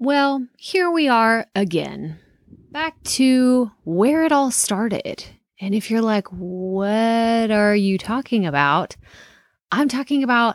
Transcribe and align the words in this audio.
Well, 0.00 0.46
here 0.56 0.92
we 0.92 1.08
are 1.08 1.46
again, 1.56 2.20
back 2.70 3.02
to 3.02 3.72
where 3.82 4.22
it 4.22 4.30
all 4.30 4.52
started. 4.52 5.24
And 5.60 5.74
if 5.74 5.90
you're 5.90 6.02
like, 6.02 6.28
what 6.28 7.50
are 7.50 7.74
you 7.74 7.98
talking 7.98 8.46
about? 8.46 8.94
I'm 9.72 9.88
talking 9.88 10.22
about 10.22 10.54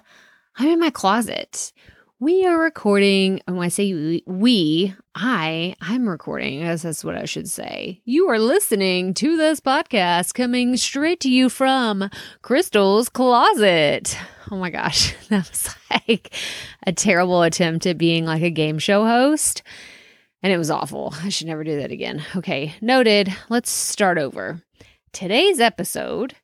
I'm 0.55 0.69
in 0.69 0.79
my 0.79 0.91
closet. 0.91 1.73
We 2.23 2.45
are 2.45 2.57
recording, 2.57 3.41
and 3.45 3.57
when 3.57 3.65
I 3.65 3.67
say 3.67 4.23
we, 4.25 4.95
I, 5.13 5.75
I'm 5.81 6.07
recording, 6.07 6.63
I 6.63 6.67
guess 6.67 6.83
that's 6.83 7.03
what 7.03 7.17
I 7.17 7.25
should 7.25 7.49
say. 7.49 7.99
You 8.05 8.29
are 8.29 8.39
listening 8.39 9.13
to 9.15 9.35
this 9.35 9.59
podcast 9.59 10.33
coming 10.33 10.77
straight 10.77 11.19
to 11.19 11.29
you 11.29 11.49
from 11.49 12.09
Crystal's 12.41 13.09
closet. 13.09 14.17
Oh 14.49 14.55
my 14.55 14.69
gosh, 14.69 15.13
that 15.27 15.49
was 15.49 15.75
like 15.91 16.33
a 16.87 16.93
terrible 16.93 17.41
attempt 17.41 17.85
at 17.85 17.97
being 17.97 18.23
like 18.23 18.41
a 18.41 18.49
game 18.49 18.79
show 18.79 19.05
host. 19.05 19.61
And 20.41 20.53
it 20.53 20.57
was 20.57 20.71
awful. 20.71 21.13
I 21.23 21.27
should 21.27 21.47
never 21.47 21.65
do 21.65 21.75
that 21.81 21.91
again. 21.91 22.23
Okay, 22.37 22.73
noted. 22.79 23.35
Let's 23.49 23.69
start 23.69 24.17
over. 24.17 24.61
Today's 25.11 25.59
episode, 25.59 26.37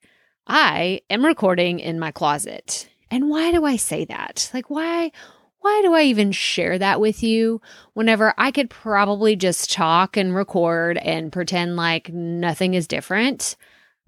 I 0.46 1.00
am 1.10 1.26
recording 1.26 1.80
in 1.80 2.00
my 2.00 2.12
closet. 2.12 2.90
And 3.10 3.30
why 3.30 3.54
do 3.54 3.64
I 3.64 3.78
say 3.78 4.04
that? 4.04 4.52
Like, 4.54 4.70
why? 4.70 5.14
Why 5.62 5.82
do 5.84 5.94
I 5.94 6.04
even 6.04 6.32
share 6.32 6.78
that 6.80 7.02
with 7.02 7.22
you 7.22 7.62
whenever 7.94 8.34
I 8.38 8.52
could 8.52 8.70
probably 8.70 9.36
just 9.36 9.72
talk 9.72 10.16
and 10.16 10.34
record 10.34 10.98
and 10.98 11.32
pretend 11.32 11.76
like 11.76 12.12
nothing 12.14 12.74
is 12.74 12.88
different? 12.88 13.58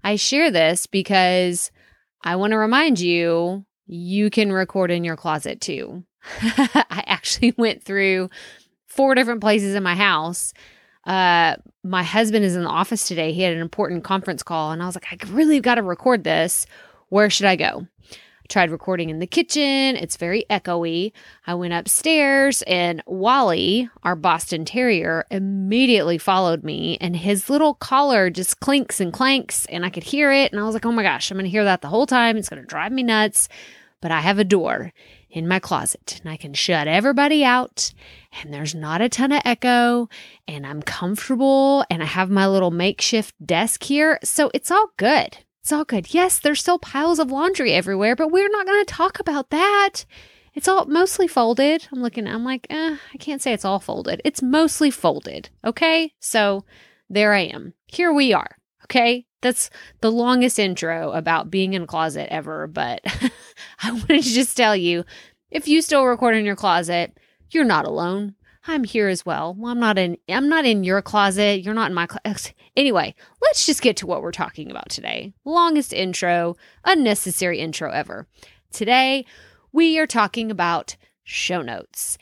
I 0.04 0.16
share 0.16 0.50
this 0.50 0.88
because 0.88 1.72
I 2.24 2.36
want 2.36 2.52
to 2.52 2.58
remind 2.58 3.00
you 3.00 3.66
you 3.86 4.30
can 4.30 4.54
record 4.54 4.92
in 4.92 5.04
your 5.04 5.18
closet 5.18 5.60
too. 5.60 6.04
I 6.42 7.04
actually 7.06 7.54
went 7.58 7.84
through 7.84 8.30
four 8.88 9.16
different 9.16 9.42
places 9.42 9.76
in 9.76 9.84
my 9.84 9.96
house. 9.96 10.54
Uh, 11.06 11.56
my 11.84 12.04
husband 12.04 12.46
is 12.46 12.56
in 12.56 12.64
the 12.64 12.70
office 12.70 13.08
today. 13.08 13.34
He 13.34 13.42
had 13.42 13.54
an 13.54 13.62
important 13.62 14.04
conference 14.04 14.44
call, 14.44 14.72
and 14.72 14.82
I 14.84 14.86
was 14.86 14.96
like, 14.96 15.08
I 15.12 15.32
really 15.32 15.60
got 15.60 15.76
to 15.76 15.84
record 15.84 16.24
this. 16.24 16.66
Where 17.10 17.30
should 17.30 17.48
I 17.48 17.56
go? 17.56 17.88
Tried 18.52 18.70
recording 18.70 19.10
in 19.10 19.20
the 19.20 19.28
kitchen. 19.28 19.96
It's 19.96 20.18
very 20.18 20.46
echoey. 20.50 21.14
I 21.48 21.56
went 21.56 21.74
upstairs 21.74 22.62
and 22.64 23.02
Wally, 23.06 23.90
our 24.04 24.16
Boston 24.16 24.66
Terrier, 24.66 25.26
immediately 25.32 26.18
followed 26.18 26.64
me 26.64 26.98
and 27.00 27.16
his 27.16 27.50
little 27.50 27.74
collar 27.74 28.30
just 28.30 28.60
clinks 28.60 29.00
and 29.00 29.14
clanks 29.14 29.66
and 29.68 29.86
I 29.86 29.90
could 29.90 30.04
hear 30.04 30.32
it. 30.32 30.52
And 30.52 30.60
I 30.60 30.66
was 30.66 30.74
like, 30.74 30.86
oh 30.86 30.92
my 30.92 31.02
gosh, 31.02 31.32
I'm 31.32 31.38
going 31.38 31.46
to 31.46 31.50
hear 31.50 31.64
that 31.64 31.82
the 31.82 31.88
whole 31.88 32.06
time. 32.06 32.38
It's 32.38 32.50
going 32.50 32.62
to 32.62 32.68
drive 32.68 32.92
me 32.92 33.04
nuts. 33.04 33.48
But 34.02 34.12
I 34.12 34.20
have 34.20 34.40
a 34.40 34.44
door 34.44 34.92
in 35.30 35.48
my 35.48 35.60
closet 35.60 36.20
and 36.22 36.30
I 36.30 36.36
can 36.36 36.54
shut 36.54 36.88
everybody 36.88 37.44
out 37.44 37.94
and 38.42 38.54
there's 38.54 38.76
not 38.76 39.00
a 39.02 39.08
ton 39.08 39.32
of 39.32 39.42
echo 39.46 40.10
and 40.48 40.66
I'm 40.66 40.82
comfortable 40.82 41.86
and 41.90 42.04
I 42.04 42.08
have 42.08 42.30
my 42.30 42.48
little 42.48 42.72
makeshift 42.72 43.36
desk 43.46 43.84
here. 43.84 44.20
So 44.24 44.52
it's 44.54 44.72
all 44.72 44.92
good. 44.98 45.38
It's 45.62 45.72
all 45.72 45.86
good. 45.86 46.14
Yes, 46.14 46.40
there's 46.40 46.60
still 46.60 46.80
piles 46.80 47.20
of 47.20 47.32
laundry 47.32 47.74
everywhere, 47.74 48.16
but 48.16 48.32
we're 48.32 48.50
not 48.50 48.66
going 48.66 48.84
to 48.84 48.94
talk 48.94 49.20
about 49.20 49.52
that. 49.52 50.06
It's 50.54 50.68
all 50.68 50.86
mostly 50.86 51.28
folded. 51.28 51.88
I'm 51.92 52.02
looking, 52.02 52.28
I'm 52.28 52.44
like, 52.44 52.68
eh, 52.70 52.98
I 53.14 53.18
can't 53.18 53.42
say 53.42 53.54
it's 53.54 53.64
all 53.64 53.80
folded. 53.80 54.22
It's 54.26 54.42
mostly 54.42 54.92
folded. 54.92 55.50
Okay. 55.64 56.14
So 56.20 56.66
there 57.10 57.34
I 57.34 57.42
am. 57.42 57.74
Here 57.86 58.12
we 58.12 58.34
are. 58.34 58.58
Okay. 58.86 59.26
That's 59.42 59.70
the 60.02 60.12
longest 60.12 60.60
intro 60.60 61.12
about 61.12 61.52
being 61.52 61.74
in 61.74 61.84
a 61.84 61.88
closet 61.88 62.28
ever. 62.32 62.68
But 62.68 63.02
I 63.82 63.92
wanted 63.92 64.24
to 64.24 64.34
just 64.34 64.58
tell 64.58 64.76
you 64.76 65.06
if 65.52 65.68
you 65.68 65.82
still 65.82 66.06
record 66.06 66.36
in 66.36 66.46
your 66.46 66.56
closet, 66.56 67.18
you're 67.52 67.64
not 67.64 67.86
alone. 67.86 68.36
I'm 68.68 68.84
here 68.84 69.08
as 69.08 69.26
well. 69.26 69.56
Well, 69.58 69.72
I'm 69.72 69.80
not 69.80 69.98
in 69.98 70.18
I'm 70.30 70.48
not 70.50 70.66
in 70.66 70.84
your 70.84 71.02
closet. 71.02 71.62
You're 71.62 71.74
not 71.74 71.90
in 71.90 71.96
my 71.96 72.08
closet. 72.08 72.54
Anyway, 72.78 73.14
let's 73.42 73.66
just 73.66 73.82
get 73.82 73.98
to 73.98 74.08
what 74.08 74.22
we're 74.22 74.32
talking 74.32 74.72
about 74.72 74.88
today. 74.88 75.34
Longest 75.44 75.92
intro, 75.92 76.56
unnecessary 76.86 77.60
intro 77.60 77.92
ever. 77.92 78.28
Today, 78.72 79.26
we 79.74 80.00
are 80.00 80.08
talking 80.08 80.50
about 80.50 80.96
show 81.26 81.62
notes. 81.62 82.18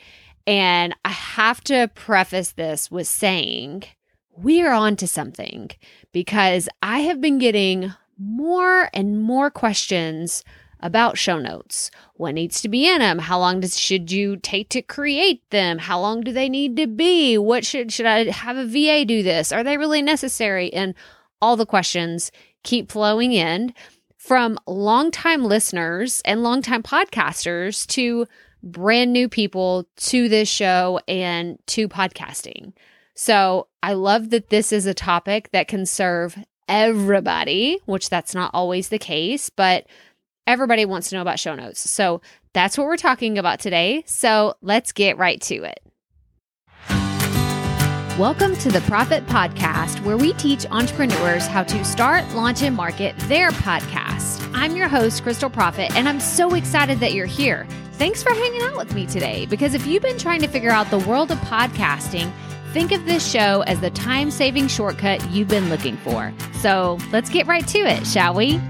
And 0.48 0.92
I 1.04 1.10
have 1.10 1.62
to 1.64 1.88
preface 1.94 2.50
this 2.50 2.90
with 2.90 3.06
saying 3.06 3.84
we 4.36 4.60
are 4.62 4.72
on 4.72 4.96
to 4.96 5.06
something 5.06 5.70
because 6.10 6.68
I 6.82 7.00
have 7.00 7.20
been 7.20 7.38
getting 7.38 7.92
more 8.18 8.90
and 8.92 9.22
more 9.22 9.50
questions 9.50 10.42
about 10.82 11.18
show 11.18 11.38
notes. 11.38 11.90
What 12.14 12.34
needs 12.34 12.60
to 12.62 12.68
be 12.68 12.88
in 12.88 12.98
them? 12.98 13.18
How 13.18 13.38
long 13.38 13.60
does 13.60 13.78
should 13.78 14.10
you 14.10 14.36
take 14.36 14.68
to 14.70 14.82
create 14.82 15.48
them? 15.50 15.78
How 15.78 16.00
long 16.00 16.20
do 16.20 16.32
they 16.32 16.48
need 16.48 16.76
to 16.76 16.86
be? 16.86 17.38
What 17.38 17.64
should 17.64 17.92
should 17.92 18.06
I 18.06 18.30
have 18.30 18.56
a 18.56 18.66
VA 18.66 19.04
do 19.04 19.22
this? 19.22 19.52
Are 19.52 19.64
they 19.64 19.76
really 19.76 20.02
necessary? 20.02 20.72
And 20.72 20.94
all 21.40 21.56
the 21.56 21.66
questions 21.66 22.30
keep 22.62 22.90
flowing 22.90 23.32
in 23.32 23.74
from 24.16 24.58
longtime 24.66 25.44
listeners 25.44 26.20
and 26.24 26.42
longtime 26.42 26.82
podcasters 26.82 27.86
to 27.86 28.26
brand 28.62 29.12
new 29.12 29.28
people 29.28 29.86
to 29.96 30.28
this 30.28 30.48
show 30.48 31.00
and 31.08 31.58
to 31.66 31.88
podcasting. 31.88 32.72
So 33.14 33.68
I 33.82 33.94
love 33.94 34.30
that 34.30 34.50
this 34.50 34.72
is 34.72 34.86
a 34.86 34.94
topic 34.94 35.50
that 35.52 35.68
can 35.68 35.86
serve 35.86 36.38
everybody, 36.68 37.80
which 37.86 38.10
that's 38.10 38.34
not 38.34 38.50
always 38.54 38.88
the 38.88 38.98
case, 38.98 39.50
but 39.50 39.86
Everybody 40.46 40.84
wants 40.84 41.10
to 41.10 41.16
know 41.16 41.22
about 41.22 41.38
show 41.38 41.54
notes. 41.54 41.88
So 41.88 42.22
that's 42.52 42.76
what 42.76 42.86
we're 42.86 42.96
talking 42.96 43.38
about 43.38 43.60
today. 43.60 44.02
So 44.06 44.54
let's 44.62 44.92
get 44.92 45.16
right 45.16 45.40
to 45.42 45.64
it. 45.64 45.80
Welcome 48.18 48.56
to 48.56 48.70
the 48.70 48.82
Profit 48.82 49.24
Podcast, 49.26 50.04
where 50.04 50.16
we 50.16 50.34
teach 50.34 50.66
entrepreneurs 50.70 51.46
how 51.46 51.62
to 51.62 51.84
start, 51.84 52.28
launch, 52.34 52.62
and 52.62 52.76
market 52.76 53.16
their 53.20 53.50
podcast. 53.50 54.46
I'm 54.52 54.76
your 54.76 54.88
host, 54.88 55.22
Crystal 55.22 55.48
Profit, 55.48 55.94
and 55.96 56.06
I'm 56.06 56.20
so 56.20 56.54
excited 56.54 57.00
that 57.00 57.14
you're 57.14 57.24
here. 57.24 57.66
Thanks 57.92 58.22
for 58.22 58.30
hanging 58.30 58.62
out 58.62 58.76
with 58.76 58.94
me 58.94 59.06
today 59.06 59.46
because 59.46 59.72
if 59.72 59.86
you've 59.86 60.02
been 60.02 60.18
trying 60.18 60.40
to 60.42 60.48
figure 60.48 60.70
out 60.70 60.90
the 60.90 60.98
world 60.98 61.30
of 61.30 61.38
podcasting, 61.38 62.30
think 62.72 62.92
of 62.92 63.06
this 63.06 63.26
show 63.26 63.62
as 63.62 63.80
the 63.80 63.90
time 63.90 64.30
saving 64.30 64.68
shortcut 64.68 65.30
you've 65.30 65.48
been 65.48 65.70
looking 65.70 65.96
for. 65.98 66.34
So 66.60 66.98
let's 67.12 67.30
get 67.30 67.46
right 67.46 67.66
to 67.68 67.78
it, 67.78 68.06
shall 68.06 68.34
we? 68.34 68.60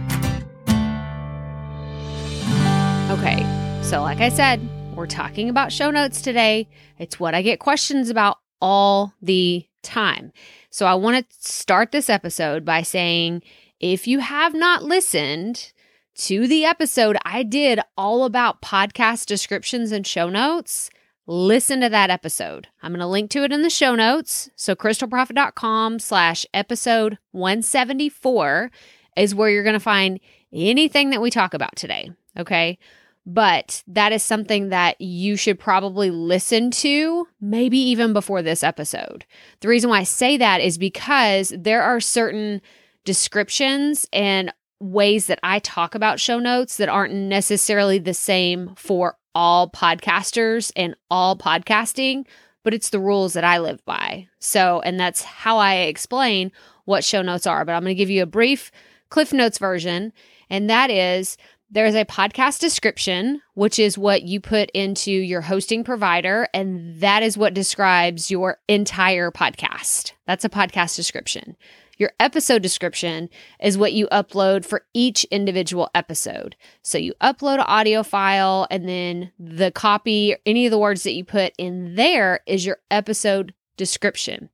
So 3.91 4.03
like 4.03 4.21
I 4.21 4.29
said, 4.29 4.61
we're 4.95 5.09
talking 5.09 5.49
about 5.49 5.73
show 5.73 5.91
notes 5.91 6.23
today. 6.23 6.69
It's 7.01 7.19
what 7.19 7.35
I 7.35 7.43
get 7.43 7.59
questions 7.59 8.09
about 8.09 8.39
all 8.63 9.15
the 9.21 9.67
time. 9.83 10.31
So 10.71 10.87
I 10.87 10.95
want 10.95 11.29
to 11.29 11.37
start 11.41 11.91
this 11.91 12.09
episode 12.09 12.65
by 12.65 12.83
saying 12.83 13.43
if 13.81 14.07
you 14.07 14.21
have 14.21 14.55
not 14.55 14.85
listened 14.85 15.73
to 16.19 16.47
the 16.47 16.65
episode 16.65 17.17
I 17.25 17.43
did 17.43 17.81
all 17.97 18.25
about 18.25 18.63
podcast 18.63 19.27
descriptions 19.27 19.91
and 19.91 20.07
show 20.07 20.29
notes, 20.29 20.89
listen 21.27 21.81
to 21.81 21.89
that 21.89 22.11
episode. 22.11 22.69
I'm 22.85 22.93
going 22.93 23.01
to 23.01 23.09
link 23.09 23.29
to 23.31 23.43
it 23.43 23.51
in 23.51 23.63
the 23.63 23.71
show 23.71 23.97
notes. 23.97 24.51
So 24.55 24.77
crystalprofit.com 24.77 25.99
slash 25.99 26.47
episode 26.55 27.19
174 27.33 28.71
is 29.17 29.35
where 29.35 29.51
you're 29.51 29.65
going 29.65 29.73
to 29.73 29.81
find 29.81 30.21
anything 30.53 31.11
that 31.11 31.21
we 31.21 31.31
talk 31.31 31.55
about 31.55 31.75
today. 31.75 32.13
Okay 32.39 32.79
but 33.27 33.83
that 33.87 34.13
is 34.13 34.23
something 34.23 34.71
that 34.71 35.01
you 35.01 35.37
should 35.37 35.59
probably 35.59 36.11
listen 36.11 36.71
to, 36.71 37.27
maybe 37.41 37.79
even 37.79 38.13
before 38.13 38.43
this 38.43 38.65
episode. 38.65 39.25
The 39.61 39.69
reason 39.69 39.91
why 39.91 40.01
I 40.01 40.05
say 40.05 40.37
that 40.37 40.61
is 40.61 40.79
because 40.79 41.53
there 41.57 41.83
are 41.83 42.01
certain 42.01 42.61
descriptions 43.05 44.07
and 44.13 44.53
ways 44.81 45.27
that 45.27 45.39
I 45.43 45.59
talk 45.59 45.95
about 45.95 46.21
show 46.21 46.39
notes 46.39 46.79
that 46.79 46.89
aren't 46.89 47.15
necessarily 47.15 47.99
the 47.99 48.15
same 48.15 48.75
for 48.77 49.17
all 49.35 49.71
podcasters 49.71 50.73
and 50.75 50.97
all 51.11 51.37
podcasting, 51.37 52.27
but 52.65 52.75
it's 52.75 52.91
the 52.91 53.01
rules 53.01 53.35
that 53.35 53.45
I 53.45 53.59
live 53.59 53.85
by. 53.85 54.29
So, 54.39 54.81
and 54.81 54.99
that's 54.99 55.23
how 55.23 55.59
I 55.59 55.75
explain 55.77 56.51
what 56.85 57.05
show 57.05 57.23
notes 57.23 57.47
are. 57.47 57.65
But 57.65 57.75
I'm 57.75 57.83
going 57.83 57.95
to 57.95 57.99
give 57.99 58.11
you 58.11 58.23
a 58.23 58.27
brief 58.27 58.73
Cliff 59.11 59.33
Notes 59.33 59.59
version, 59.59 60.13
and 60.49 60.71
that 60.71 60.91
is 60.91 61.37
there's 61.71 61.95
a 61.95 62.05
podcast 62.05 62.59
description, 62.59 63.41
which 63.55 63.79
is 63.79 63.97
what 63.97 64.23
you 64.23 64.41
put 64.41 64.71
into 64.71 65.13
your 65.13 65.41
hosting 65.41 65.85
provider, 65.85 66.49
and 66.53 67.01
that 67.01 67.23
is 67.23 67.39
what 67.39 67.55
describes 67.55 68.31
your 68.31 68.59
entire 68.69 69.31
podcast. 69.31 70.13
That's 70.27 70.45
a 70.45 70.49
podcast 70.49 70.97
description. 70.97 71.57
Your 71.97 72.11
episode 72.19 72.63
description 72.63 73.29
is 73.63 73.79
what 73.79 73.93
you 73.93 74.09
upload 74.09 74.65
for 74.65 74.85
each 74.95 75.25
individual 75.25 75.91
episode. 75.95 76.57
So 76.83 76.99
you 76.99 77.13
upload 77.21 77.57
an 77.57 77.61
audio 77.61 78.03
file, 78.03 78.67
and 78.71 78.89
then 78.89 79.31
the 79.39 79.71
copy, 79.71 80.35
any 80.45 80.67
of 80.67 80.73
the 80.73 80.79
words 80.79 81.05
that 81.05 81.13
you 81.13 81.25
put 81.25 81.53
in 81.57 81.95
there 81.95 82.41
is 82.47 82.67
your 82.67 82.79
episode 82.91 83.55
description. 83.77 84.49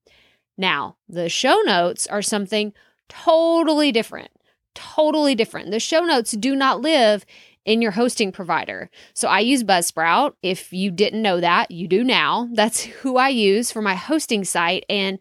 Now, 0.59 0.97
the 1.09 1.29
show 1.31 1.63
notes 1.65 2.07
are 2.09 2.23
something 2.23 2.75
totally 3.09 3.93
different 3.93 4.31
totally 4.77 5.35
different. 5.35 5.73
The 5.73 5.81
show 5.81 6.01
notes 6.01 6.33
do 6.33 6.55
not 6.55 6.81
live 6.81 7.27
in 7.65 7.83
your 7.83 7.91
hosting 7.91 8.31
provider. 8.31 8.89
So 9.13 9.29
I 9.29 9.41
use 9.41 9.65
Buzzsprout. 9.65 10.35
If 10.43 10.73
you 10.73 10.91
didn't 10.91 11.21
know 11.21 11.41
that, 11.41 11.71
you 11.71 11.89
do 11.89 12.05
now. 12.05 12.49
That's 12.53 12.85
who 12.85 13.17
I 13.17 13.29
use 13.29 13.73
for 13.73 13.83
my 13.83 13.95
hosting 13.97 14.45
site. 14.45 14.85
And 14.89 15.19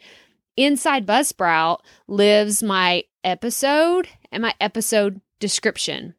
inside 0.56 1.08
Buzzsprout 1.08 1.80
lives 2.08 2.62
my 2.62 3.04
episode 3.24 4.08
and 4.32 4.44
my 4.44 4.54
episode 4.62 5.20
description. 5.40 6.14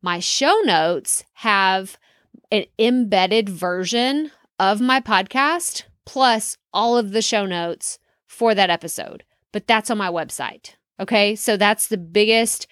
My 0.00 0.18
show 0.18 0.58
notes 0.64 1.24
have 1.34 1.98
an 2.50 2.64
embedded 2.78 3.48
version 3.48 4.30
of 4.58 4.80
my 4.80 5.00
podcast 5.00 5.82
plus 6.06 6.56
all 6.72 6.96
of 6.96 7.12
the 7.12 7.20
show 7.20 7.44
notes 7.44 7.98
for 8.26 8.54
that 8.54 8.70
episode. 8.70 9.24
But 9.52 9.66
that's 9.66 9.90
on 9.90 9.98
my 9.98 10.08
website. 10.08 10.74
Okay. 11.00 11.36
So 11.36 11.56
that's 11.56 11.88
the 11.88 11.98
biggest, 11.98 12.66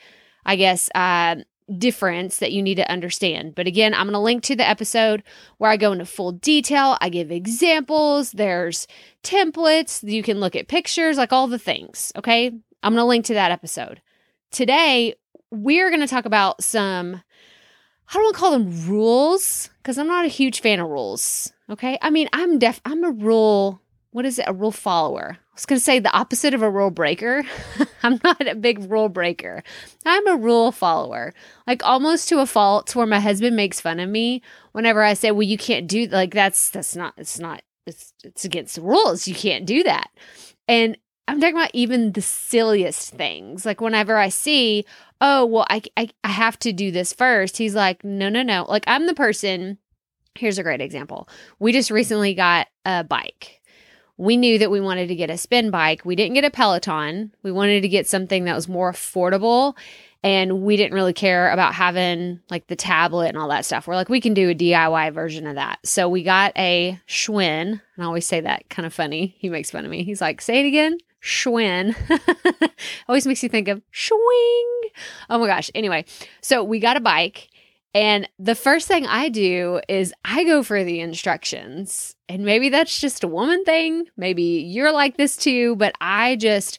I 0.45 0.57
guess, 0.57 0.91
uh, 0.95 1.37
difference 1.79 2.39
that 2.39 2.53
you 2.53 2.63
need 2.63 2.77
to 2.77 2.91
understand. 2.91 3.55
But 3.55 3.67
again, 3.67 3.93
I'm 3.93 4.07
going 4.07 4.13
to 4.13 4.21
link 4.21 4.45
to 4.45 4.57
the 4.57 4.69
episode 4.69 5.23
where 5.59 5.71
I 5.71 5.77
go 5.77 5.93
into 5.93 6.07
full 6.07 6.33
detail. 6.33 6.97
I 7.01 7.09
give 7.09 7.33
examples, 7.33 8.31
there's 8.33 8.87
templates, 9.25 10.09
you 10.09 10.23
can 10.23 10.39
look 10.39 10.55
at 10.55 10.69
pictures, 10.69 11.17
like 11.17 11.33
all 11.33 11.49
the 11.49 11.59
things. 11.59 12.13
Okay. 12.15 12.47
I'm 12.83 12.93
going 12.93 13.03
to 13.03 13.05
link 13.05 13.25
to 13.27 13.35
that 13.35 13.51
episode. 13.51 14.01
Today, 14.53 15.17
we're 15.51 15.91
going 15.91 16.03
to 16.03 16.07
talk 16.07 16.25
about 16.25 16.63
some, 16.63 17.21
I 18.09 18.13
don't 18.15 18.23
want 18.23 18.35
to 18.37 18.41
call 18.41 18.53
them 18.53 18.89
rules 18.89 19.71
because 19.79 19.99
I'm 19.99 20.07
not 20.07 20.25
a 20.25 20.29
huge 20.29 20.61
fan 20.61 20.79
of 20.79 20.89
rules. 20.89 21.53
Okay. 21.69 21.99
I 22.01 22.11
mean, 22.11 22.29
I'm 22.33 22.61
def, 22.61 22.81
I'm 22.85 23.03
a 23.03 23.11
rule, 23.11 23.83
what 24.17 24.25
is 24.25 24.39
it? 24.39 24.47
A 24.49 24.53
rule 24.55 24.73
follower. 24.73 25.37
I 25.39 25.55
was 25.55 25.67
going 25.67 25.79
to 25.79 25.85
say 25.85 25.99
the 25.99 26.17
opposite 26.17 26.55
of 26.55 26.63
a 26.63 26.71
rule 26.71 26.91
breaker. 26.91 27.43
I'm 28.03 28.19
not 28.25 28.49
a 28.49 28.55
big 28.55 28.91
rule 28.91 29.11
breaker. 29.11 29.63
I'm 30.07 30.27
a 30.27 30.37
rule 30.37 30.73
follower, 30.73 31.35
like 31.67 31.85
almost 31.85 32.27
to 32.31 32.41
a 32.41 32.47
fault 32.47 32.87
to 32.87 32.99
where 32.99 33.07
my 33.07 33.21
husband 33.21 33.57
makes 33.57 33.79
fun 33.79 34.01
of 34.01 34.09
me 34.09 34.41
whenever 34.73 35.03
I 35.03 35.13
say, 35.13 35.33
well, 35.33 35.43
you 35.43 35.59
can't 35.59 35.87
do 35.87 36.07
like 36.07 36.33
that's, 36.33 36.71
that's 36.71 36.97
not, 36.97 37.13
it's 37.19 37.39
not, 37.39 37.61
it's, 37.87 38.15
it's 38.25 38.47
against 38.47 38.77
the 38.77 38.81
rules. 38.81 39.29
You 39.29 39.35
can't 39.35 39.67
do 39.67 39.83
that. 39.83 40.09
And 40.67 40.97
I'm 41.29 41.39
talking 41.39 41.55
about 41.55 41.73
even 41.75 42.13
the 42.13 42.23
silliest 42.23 43.11
things. 43.11 43.67
Like 43.67 43.83
whenever 43.83 44.17
I 44.17 44.31
see, 44.31 44.87
oh, 45.21 45.45
well, 45.45 45.67
I, 45.69 45.83
I, 45.95 46.09
I 46.25 46.29
have 46.29 46.59
to 46.61 46.73
do 46.73 46.91
this 46.91 47.13
first. 47.13 47.59
He's 47.59 47.75
like, 47.75 48.03
no, 48.03 48.31
no, 48.31 48.43
no. 48.43 48.65
Like 48.67 48.85
I'm 48.87 49.05
the 49.05 49.15
person. 49.15 49.77
Here's 50.37 50.57
a 50.57 50.63
great 50.63 50.81
example. 50.81 51.29
We 51.59 51.73
just 51.73 51.91
recently 51.91 52.33
got 52.33 52.69
a 52.87 53.05
bike 53.05 53.61
we 54.19 54.37
knew 54.37 54.59
that 54.59 54.71
we 54.71 54.81
wanted 54.81 55.09
to 55.09 55.15
get 55.15 55.31
a 55.31 55.37
spin 55.37 55.71
bike. 55.71 56.05
We 56.05 56.17
didn't 56.17 56.35
get 56.35 56.45
a 56.45 56.51
Peloton. 56.51 57.33
We 57.43 57.53
wanted 57.53 57.83
to 57.83 57.89
get 57.89 58.07
something 58.07 58.45
that 58.45 58.55
was 58.55 58.69
more 58.69 58.93
affordable. 58.93 59.77
And 60.23 60.63
we 60.63 60.77
didn't 60.77 60.95
really 60.95 61.13
care 61.13 61.53
about 61.53 61.75
having 61.75 62.41
like 62.51 62.67
the 62.67 62.77
tablet 62.77 63.29
and 63.29 63.39
all 63.39 63.49
that 63.49 63.65
stuff. 63.65 63.87
We're 63.87 63.95
like, 63.95 64.09
we 64.09 64.21
can 64.21 64.35
do 64.35 64.51
a 64.51 64.55
DIY 64.55 65.13
version 65.13 65.47
of 65.47 65.55
that. 65.57 65.79
So 65.85 66.09
we 66.09 66.23
got 66.23 66.53
a 66.57 66.99
Schwinn. 67.07 67.69
And 67.69 67.81
I 67.99 68.05
always 68.05 68.27
say 68.27 68.41
that 68.41 68.69
kind 68.69 68.87
of 68.87 68.95
funny. 68.95 69.37
He 69.39 69.49
makes 69.49 69.71
fun 69.71 69.85
of 69.85 69.91
me. 69.91 70.03
He's 70.03 70.21
like, 70.21 70.41
say 70.41 70.65
it 70.65 70.67
again. 70.67 70.99
Schwinn. 71.23 71.95
always 73.09 73.27
makes 73.27 73.43
you 73.43 73.49
think 73.49 73.69
of 73.69 73.83
swing. 73.93 74.21
Oh 75.29 75.39
my 75.39 75.47
gosh. 75.47 75.71
Anyway, 75.75 76.05
so 76.41 76.65
we 76.65 76.81
got 76.81 76.97
a 76.97 77.01
bike 77.01 77.49
and 77.95 78.29
the 78.39 78.55
first 78.55 78.89
thing 78.89 79.07
I 79.07 79.29
do 79.29 79.81
is 79.89 80.13
I 80.25 80.45
go 80.45 80.63
for 80.63 80.85
the 80.85 81.01
instructions. 81.01 82.15
And 82.29 82.45
maybe 82.45 82.69
that's 82.69 83.01
just 83.01 83.25
a 83.25 83.29
woman 83.29 83.65
thing. 83.65 84.07
Maybe 84.17 84.43
you're 84.43 84.93
like 84.93 85.17
this 85.17 85.37
too, 85.37 85.77
but 85.77 85.95
I 86.01 86.37
just 86.37 86.79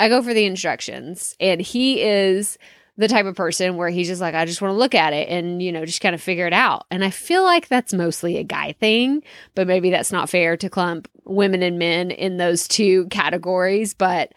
I 0.00 0.08
go 0.08 0.22
for 0.22 0.34
the 0.34 0.46
instructions. 0.46 1.36
And 1.38 1.60
he 1.60 2.00
is 2.00 2.58
the 2.96 3.08
type 3.08 3.26
of 3.26 3.34
person 3.34 3.76
where 3.76 3.88
he's 3.88 4.06
just 4.06 4.20
like, 4.20 4.34
I 4.34 4.44
just 4.44 4.62
want 4.62 4.72
to 4.72 4.78
look 4.78 4.94
at 4.94 5.12
it 5.12 5.28
and, 5.28 5.60
you 5.60 5.72
know, 5.72 5.84
just 5.84 6.00
kind 6.00 6.14
of 6.14 6.22
figure 6.22 6.46
it 6.46 6.52
out. 6.52 6.86
And 6.90 7.04
I 7.04 7.10
feel 7.10 7.42
like 7.42 7.68
that's 7.68 7.92
mostly 7.92 8.38
a 8.38 8.44
guy 8.44 8.72
thing, 8.72 9.22
but 9.54 9.66
maybe 9.66 9.90
that's 9.90 10.12
not 10.12 10.30
fair 10.30 10.56
to 10.56 10.70
clump 10.70 11.08
women 11.24 11.62
and 11.62 11.78
men 11.78 12.10
in 12.10 12.36
those 12.36 12.68
two 12.68 13.06
categories. 13.08 13.94
But 13.94 14.32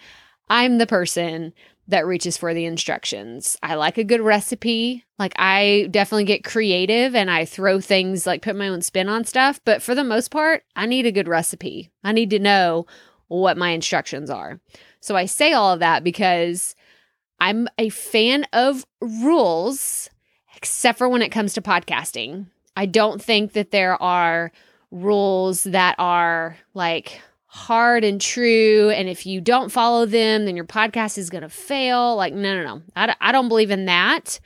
I'm 0.50 0.78
the 0.78 0.88
person 0.88 1.54
that 1.88 2.06
reaches 2.06 2.38
for 2.38 2.54
the 2.54 2.66
instructions. 2.66 3.58
I 3.64 3.76
like 3.76 3.98
a 3.98 4.04
good 4.04 4.22
recipe. 4.22 5.06
Like 5.18 5.34
I 5.38 5.88
definitely 5.90 6.26
get 6.26 6.44
creative 6.44 7.16
and 7.16 7.32
I 7.32 7.46
throw 7.46 7.80
things 7.80 8.28
like 8.28 8.42
put 8.42 8.56
my 8.56 8.68
own 8.68 8.82
spin 8.82 9.08
on 9.08 9.24
stuff, 9.24 9.62
but 9.64 9.82
for 9.82 9.96
the 9.96 10.04
most 10.04 10.30
part, 10.30 10.64
I 10.76 10.86
need 10.86 11.06
a 11.06 11.12
good 11.12 11.28
recipe. 11.28 11.90
I 12.04 12.12
need 12.12 12.30
to 12.32 12.40
know 12.40 12.86
what 13.28 13.58
my 13.58 13.70
instructions 13.70 14.30
are. 14.30 14.60
So 15.00 15.16
I 15.16 15.26
say 15.26 15.54
all 15.54 15.74
of 15.74 15.80
that 15.80 16.04
because 16.04 16.76
I'm 17.40 17.68
a 17.78 17.90
fan 17.90 18.46
of 18.52 18.86
rules 19.00 20.10
except 20.56 20.98
for 20.98 21.08
when 21.08 21.22
it 21.22 21.30
comes 21.32 21.54
to 21.54 21.62
podcasting. 21.62 22.48
I 22.76 22.86
don't 22.86 23.22
think 23.22 23.54
that 23.54 23.72
there 23.72 24.02
are 24.02 24.52
rules 24.92 25.64
that 25.64 25.96
are 26.00 26.58
like 26.74 27.22
hard 27.48 28.04
and 28.04 28.22
true. 28.22 28.90
And 28.90 29.10
if 29.10 29.26
you 29.26 29.42
don't 29.42 29.72
follow 29.72 30.06
them, 30.06 30.46
then 30.46 30.56
your 30.56 30.66
podcast 30.66 31.18
is 31.18 31.30
going 31.30 31.42
to 31.42 31.50
fail. 31.50 32.16
Like, 32.16 32.34
no, 32.34 32.56
no, 32.56 32.64
no. 32.64 32.82
I, 32.96 33.16
I 33.20 33.32
don't 33.32 33.48
believe 33.48 33.72
in 33.72 33.86
that. 33.86 34.40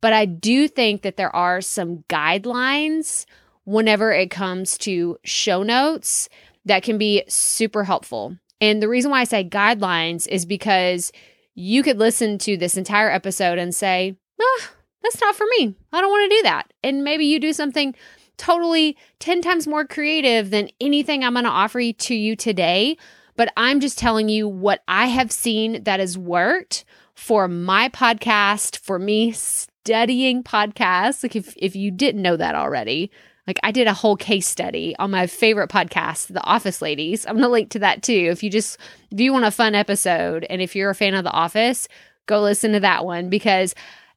But 0.00 0.12
I 0.12 0.26
do 0.26 0.68
think 0.68 1.02
that 1.02 1.16
there 1.16 1.34
are 1.34 1.60
some 1.60 2.04
guidelines 2.08 3.24
whenever 3.64 4.12
it 4.12 4.30
comes 4.30 4.76
to 4.78 5.18
show 5.24 5.62
notes 5.62 6.28
that 6.66 6.82
can 6.82 6.98
be 6.98 7.24
super 7.28 7.84
helpful. 7.84 8.36
And 8.60 8.82
the 8.82 8.88
reason 8.88 9.10
why 9.10 9.20
I 9.20 9.24
say 9.24 9.48
guidelines 9.48 10.28
is 10.28 10.44
because 10.44 11.12
you 11.54 11.82
could 11.82 11.98
listen 11.98 12.38
to 12.38 12.56
this 12.56 12.76
entire 12.76 13.10
episode 13.10 13.58
and 13.58 13.74
say, 13.74 14.16
ah, 14.40 14.70
that's 15.02 15.20
not 15.20 15.34
for 15.34 15.46
me. 15.58 15.74
I 15.92 16.00
don't 16.00 16.10
want 16.10 16.30
to 16.30 16.36
do 16.36 16.42
that. 16.42 16.72
And 16.82 17.04
maybe 17.04 17.24
you 17.24 17.40
do 17.40 17.52
something 17.52 17.94
totally 18.36 18.96
10 19.20 19.42
times 19.42 19.66
more 19.66 19.86
creative 19.86 20.50
than 20.50 20.70
anything 20.80 21.24
I'm 21.24 21.34
going 21.34 21.44
to 21.44 21.50
offer 21.50 21.80
you 21.80 21.92
to 21.92 22.14
you 22.14 22.36
today. 22.36 22.96
But 23.36 23.52
I'm 23.56 23.80
just 23.80 23.98
telling 23.98 24.28
you 24.28 24.48
what 24.48 24.82
I 24.86 25.06
have 25.06 25.32
seen 25.32 25.82
that 25.84 26.00
has 26.00 26.16
worked 26.16 26.84
for 27.14 27.48
my 27.48 27.88
podcast, 27.88 28.78
for 28.78 28.98
me 28.98 29.32
studying 29.32 30.42
podcasts. 30.42 31.22
Like 31.22 31.36
if, 31.36 31.54
if 31.56 31.74
you 31.74 31.90
didn't 31.90 32.22
know 32.22 32.36
that 32.36 32.54
already, 32.54 33.10
like 33.46 33.58
I 33.62 33.72
did 33.72 33.86
a 33.86 33.94
whole 33.94 34.16
case 34.16 34.46
study 34.46 34.94
on 34.98 35.10
my 35.10 35.26
favorite 35.26 35.70
podcast, 35.70 36.28
The 36.28 36.42
Office 36.44 36.80
Ladies. 36.80 37.26
I'm 37.26 37.34
going 37.34 37.44
to 37.44 37.48
link 37.48 37.70
to 37.70 37.80
that 37.80 38.02
too. 38.02 38.28
If 38.30 38.42
you 38.42 38.50
just, 38.50 38.78
if 39.10 39.20
you 39.20 39.32
want 39.32 39.44
a 39.44 39.50
fun 39.50 39.74
episode 39.74 40.46
and 40.48 40.62
if 40.62 40.74
you're 40.74 40.90
a 40.90 40.94
fan 40.94 41.14
of 41.14 41.24
The 41.24 41.30
Office, 41.30 41.88
go 42.26 42.40
listen 42.40 42.72
to 42.72 42.80
that 42.80 43.04
one 43.04 43.28
because 43.28 43.74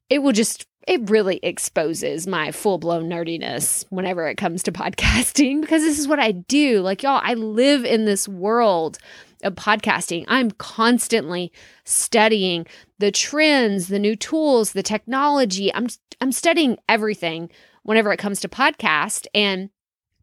it 0.09 0.19
will 0.19 0.31
just 0.31 0.65
it 0.87 1.09
really 1.09 1.39
exposes 1.43 2.25
my 2.25 2.51
full 2.51 2.77
blown 2.77 3.09
nerdiness 3.09 3.85
whenever 3.89 4.27
it 4.27 4.37
comes 4.37 4.63
to 4.63 4.71
podcasting 4.71 5.61
because 5.61 5.83
this 5.83 5.99
is 5.99 6.07
what 6.07 6.19
I 6.19 6.31
do. 6.31 6.79
Like, 6.79 7.03
y'all, 7.03 7.21
I 7.23 7.33
live 7.33 7.85
in 7.85 8.05
this 8.05 8.27
world 8.27 8.97
of 9.43 9.53
podcasting. 9.53 10.25
I'm 10.27 10.49
constantly 10.51 11.51
studying 11.83 12.65
the 12.97 13.11
trends, 13.11 13.87
the 13.87 13.99
new 13.99 14.15
tools, 14.15 14.71
the 14.71 14.81
technology. 14.81 15.71
I'm 15.73 15.87
I'm 16.19 16.31
studying 16.31 16.77
everything 16.89 17.51
whenever 17.83 18.11
it 18.11 18.17
comes 18.17 18.39
to 18.39 18.49
podcast 18.49 19.27
and 19.35 19.69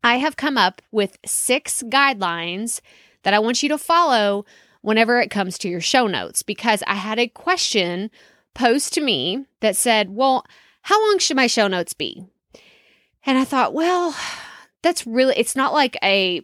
I 0.02 0.16
have 0.16 0.36
come 0.36 0.58
up 0.58 0.82
with 0.90 1.16
6 1.24 1.84
guidelines 1.84 2.80
that 3.22 3.32
I 3.32 3.38
want 3.38 3.62
you 3.62 3.70
to 3.70 3.78
follow 3.78 4.44
whenever 4.82 5.18
it 5.20 5.30
comes 5.30 5.56
to 5.58 5.68
your 5.68 5.80
show 5.80 6.06
notes 6.06 6.42
because 6.42 6.82
I 6.86 6.94
had 6.94 7.18
a 7.18 7.28
question 7.28 8.10
post 8.54 8.94
to 8.94 9.00
me 9.00 9.46
that 9.60 9.76
said, 9.76 10.10
Well, 10.10 10.44
how 10.82 11.00
long 11.06 11.18
should 11.18 11.36
my 11.36 11.46
show 11.46 11.66
notes 11.66 11.94
be? 11.94 12.24
And 13.26 13.38
I 13.38 13.44
thought, 13.44 13.72
well, 13.72 14.14
that's 14.82 15.06
really, 15.06 15.34
it's 15.38 15.56
not 15.56 15.72
like 15.72 15.96
a, 16.02 16.42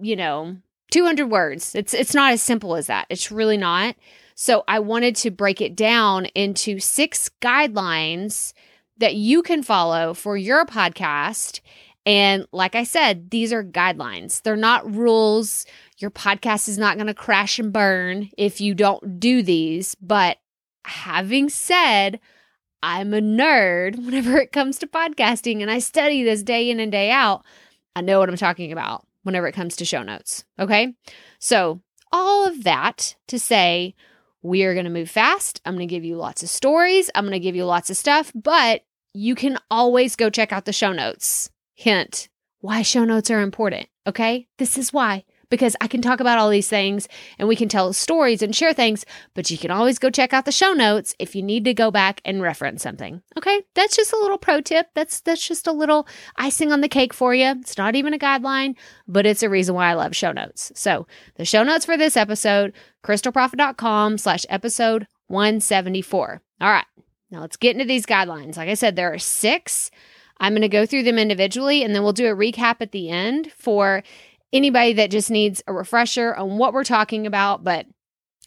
you 0.00 0.16
know, 0.16 0.56
200 0.90 1.26
words. 1.26 1.74
It's 1.74 1.94
it's 1.94 2.14
not 2.14 2.32
as 2.32 2.42
simple 2.42 2.76
as 2.76 2.86
that. 2.86 3.06
It's 3.08 3.30
really 3.30 3.56
not. 3.56 3.96
So 4.34 4.64
I 4.68 4.78
wanted 4.78 5.16
to 5.16 5.30
break 5.30 5.60
it 5.60 5.76
down 5.76 6.26
into 6.26 6.78
six 6.78 7.30
guidelines 7.40 8.52
that 8.98 9.14
you 9.14 9.42
can 9.42 9.62
follow 9.62 10.14
for 10.14 10.36
your 10.36 10.64
podcast. 10.64 11.60
And 12.04 12.46
like 12.52 12.74
I 12.74 12.84
said, 12.84 13.30
these 13.30 13.52
are 13.52 13.64
guidelines. 13.64 14.42
They're 14.42 14.56
not 14.56 14.94
rules. 14.94 15.66
Your 15.98 16.10
podcast 16.10 16.68
is 16.68 16.78
not 16.78 16.96
going 16.96 17.06
to 17.06 17.14
crash 17.14 17.58
and 17.58 17.72
burn 17.72 18.30
if 18.36 18.60
you 18.60 18.74
don't 18.74 19.20
do 19.20 19.42
these, 19.42 19.94
but 19.96 20.38
having 20.84 21.48
said, 21.48 22.20
I'm 22.82 23.14
a 23.14 23.20
nerd 23.20 23.96
whenever 24.04 24.38
it 24.38 24.52
comes 24.52 24.78
to 24.78 24.86
podcasting 24.86 25.62
and 25.62 25.70
I 25.70 25.78
study 25.78 26.22
this 26.22 26.42
day 26.42 26.70
in 26.70 26.80
and 26.80 26.92
day 26.92 27.10
out. 27.10 27.44
I 27.94 28.00
know 28.00 28.18
what 28.18 28.28
I'm 28.28 28.36
talking 28.36 28.72
about 28.72 29.06
whenever 29.22 29.46
it 29.46 29.54
comes 29.54 29.76
to 29.76 29.84
show 29.84 30.02
notes. 30.02 30.44
Okay. 30.58 30.94
So, 31.38 31.80
all 32.14 32.46
of 32.46 32.64
that 32.64 33.16
to 33.28 33.38
say, 33.38 33.94
we 34.42 34.64
are 34.64 34.74
going 34.74 34.84
to 34.84 34.90
move 34.90 35.08
fast. 35.08 35.62
I'm 35.64 35.74
going 35.74 35.88
to 35.88 35.94
give 35.94 36.04
you 36.04 36.16
lots 36.16 36.42
of 36.42 36.48
stories. 36.50 37.10
I'm 37.14 37.24
going 37.24 37.32
to 37.32 37.38
give 37.38 37.56
you 37.56 37.64
lots 37.64 37.88
of 37.88 37.96
stuff, 37.96 38.32
but 38.34 38.82
you 39.14 39.34
can 39.34 39.58
always 39.70 40.16
go 40.16 40.28
check 40.28 40.52
out 40.52 40.66
the 40.66 40.72
show 40.72 40.92
notes. 40.92 41.50
Hint 41.74 42.28
why 42.62 42.80
show 42.82 43.04
notes 43.04 43.30
are 43.30 43.42
important. 43.42 43.88
Okay. 44.06 44.46
This 44.56 44.78
is 44.78 44.92
why 44.92 45.24
because 45.52 45.76
I 45.82 45.86
can 45.86 46.00
talk 46.00 46.20
about 46.20 46.38
all 46.38 46.48
these 46.48 46.66
things 46.66 47.06
and 47.38 47.46
we 47.46 47.56
can 47.56 47.68
tell 47.68 47.92
stories 47.92 48.40
and 48.40 48.56
share 48.56 48.72
things, 48.72 49.04
but 49.34 49.50
you 49.50 49.58
can 49.58 49.70
always 49.70 49.98
go 49.98 50.08
check 50.08 50.32
out 50.32 50.46
the 50.46 50.50
show 50.50 50.72
notes 50.72 51.14
if 51.18 51.36
you 51.36 51.42
need 51.42 51.66
to 51.66 51.74
go 51.74 51.90
back 51.90 52.22
and 52.24 52.40
reference 52.40 52.82
something. 52.82 53.20
Okay? 53.36 53.60
That's 53.74 53.94
just 53.94 54.14
a 54.14 54.18
little 54.18 54.38
pro 54.38 54.62
tip. 54.62 54.88
That's 54.94 55.20
that's 55.20 55.46
just 55.46 55.66
a 55.66 55.72
little 55.72 56.08
icing 56.36 56.72
on 56.72 56.80
the 56.80 56.88
cake 56.88 57.12
for 57.12 57.34
you. 57.34 57.50
It's 57.60 57.76
not 57.76 57.94
even 57.94 58.14
a 58.14 58.18
guideline, 58.18 58.76
but 59.06 59.26
it's 59.26 59.42
a 59.42 59.50
reason 59.50 59.74
why 59.74 59.90
I 59.90 59.94
love 59.94 60.16
show 60.16 60.32
notes. 60.32 60.72
So, 60.74 61.06
the 61.34 61.44
show 61.44 61.62
notes 61.62 61.84
for 61.84 61.98
this 61.98 62.16
episode, 62.16 62.72
crystalprofit.com 63.04 64.16
slash 64.16 64.46
episode 64.48 65.06
174. 65.26 66.40
All 66.62 66.70
right. 66.70 66.86
Now 67.30 67.42
let's 67.42 67.58
get 67.58 67.76
into 67.76 67.84
these 67.84 68.06
guidelines. 68.06 68.56
Like 68.56 68.70
I 68.70 68.74
said, 68.74 68.96
there 68.96 69.12
are 69.12 69.18
six. 69.18 69.90
I'm 70.40 70.54
going 70.54 70.62
to 70.62 70.68
go 70.68 70.86
through 70.86 71.02
them 71.02 71.18
individually 71.18 71.84
and 71.84 71.94
then 71.94 72.02
we'll 72.02 72.12
do 72.12 72.26
a 72.26 72.34
recap 72.34 72.76
at 72.80 72.92
the 72.92 73.10
end 73.10 73.52
for 73.52 74.02
anybody 74.52 74.92
that 74.94 75.10
just 75.10 75.30
needs 75.30 75.62
a 75.66 75.72
refresher 75.72 76.34
on 76.34 76.58
what 76.58 76.72
we're 76.72 76.84
talking 76.84 77.26
about. 77.26 77.64
But 77.64 77.86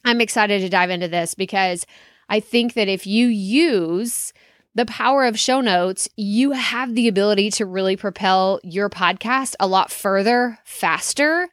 I'm 0.03 0.21
excited 0.21 0.61
to 0.61 0.69
dive 0.69 0.89
into 0.89 1.07
this 1.07 1.33
because 1.33 1.85
I 2.29 2.39
think 2.39 2.73
that 2.73 2.87
if 2.87 3.07
you 3.07 3.27
use 3.27 4.33
the 4.75 4.85
power 4.85 5.25
of 5.25 5.39
show 5.39 5.61
notes, 5.61 6.09
you 6.17 6.51
have 6.51 6.95
the 6.95 7.07
ability 7.07 7.49
to 7.51 7.65
really 7.65 7.95
propel 7.95 8.59
your 8.63 8.89
podcast 8.89 9.55
a 9.59 9.67
lot 9.67 9.89
further, 9.89 10.59
faster 10.65 11.47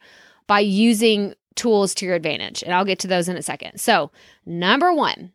by 0.47 0.61
using 0.61 1.35
tools 1.55 1.95
to 1.95 2.07
your 2.07 2.15
advantage. 2.15 2.63
And 2.63 2.75
I'll 2.75 2.85
get 2.85 2.99
to 3.01 3.07
those 3.07 3.29
in 3.29 3.37
a 3.37 3.43
second. 3.43 3.79
So, 3.79 4.11
number 4.45 4.93
one, 4.93 5.33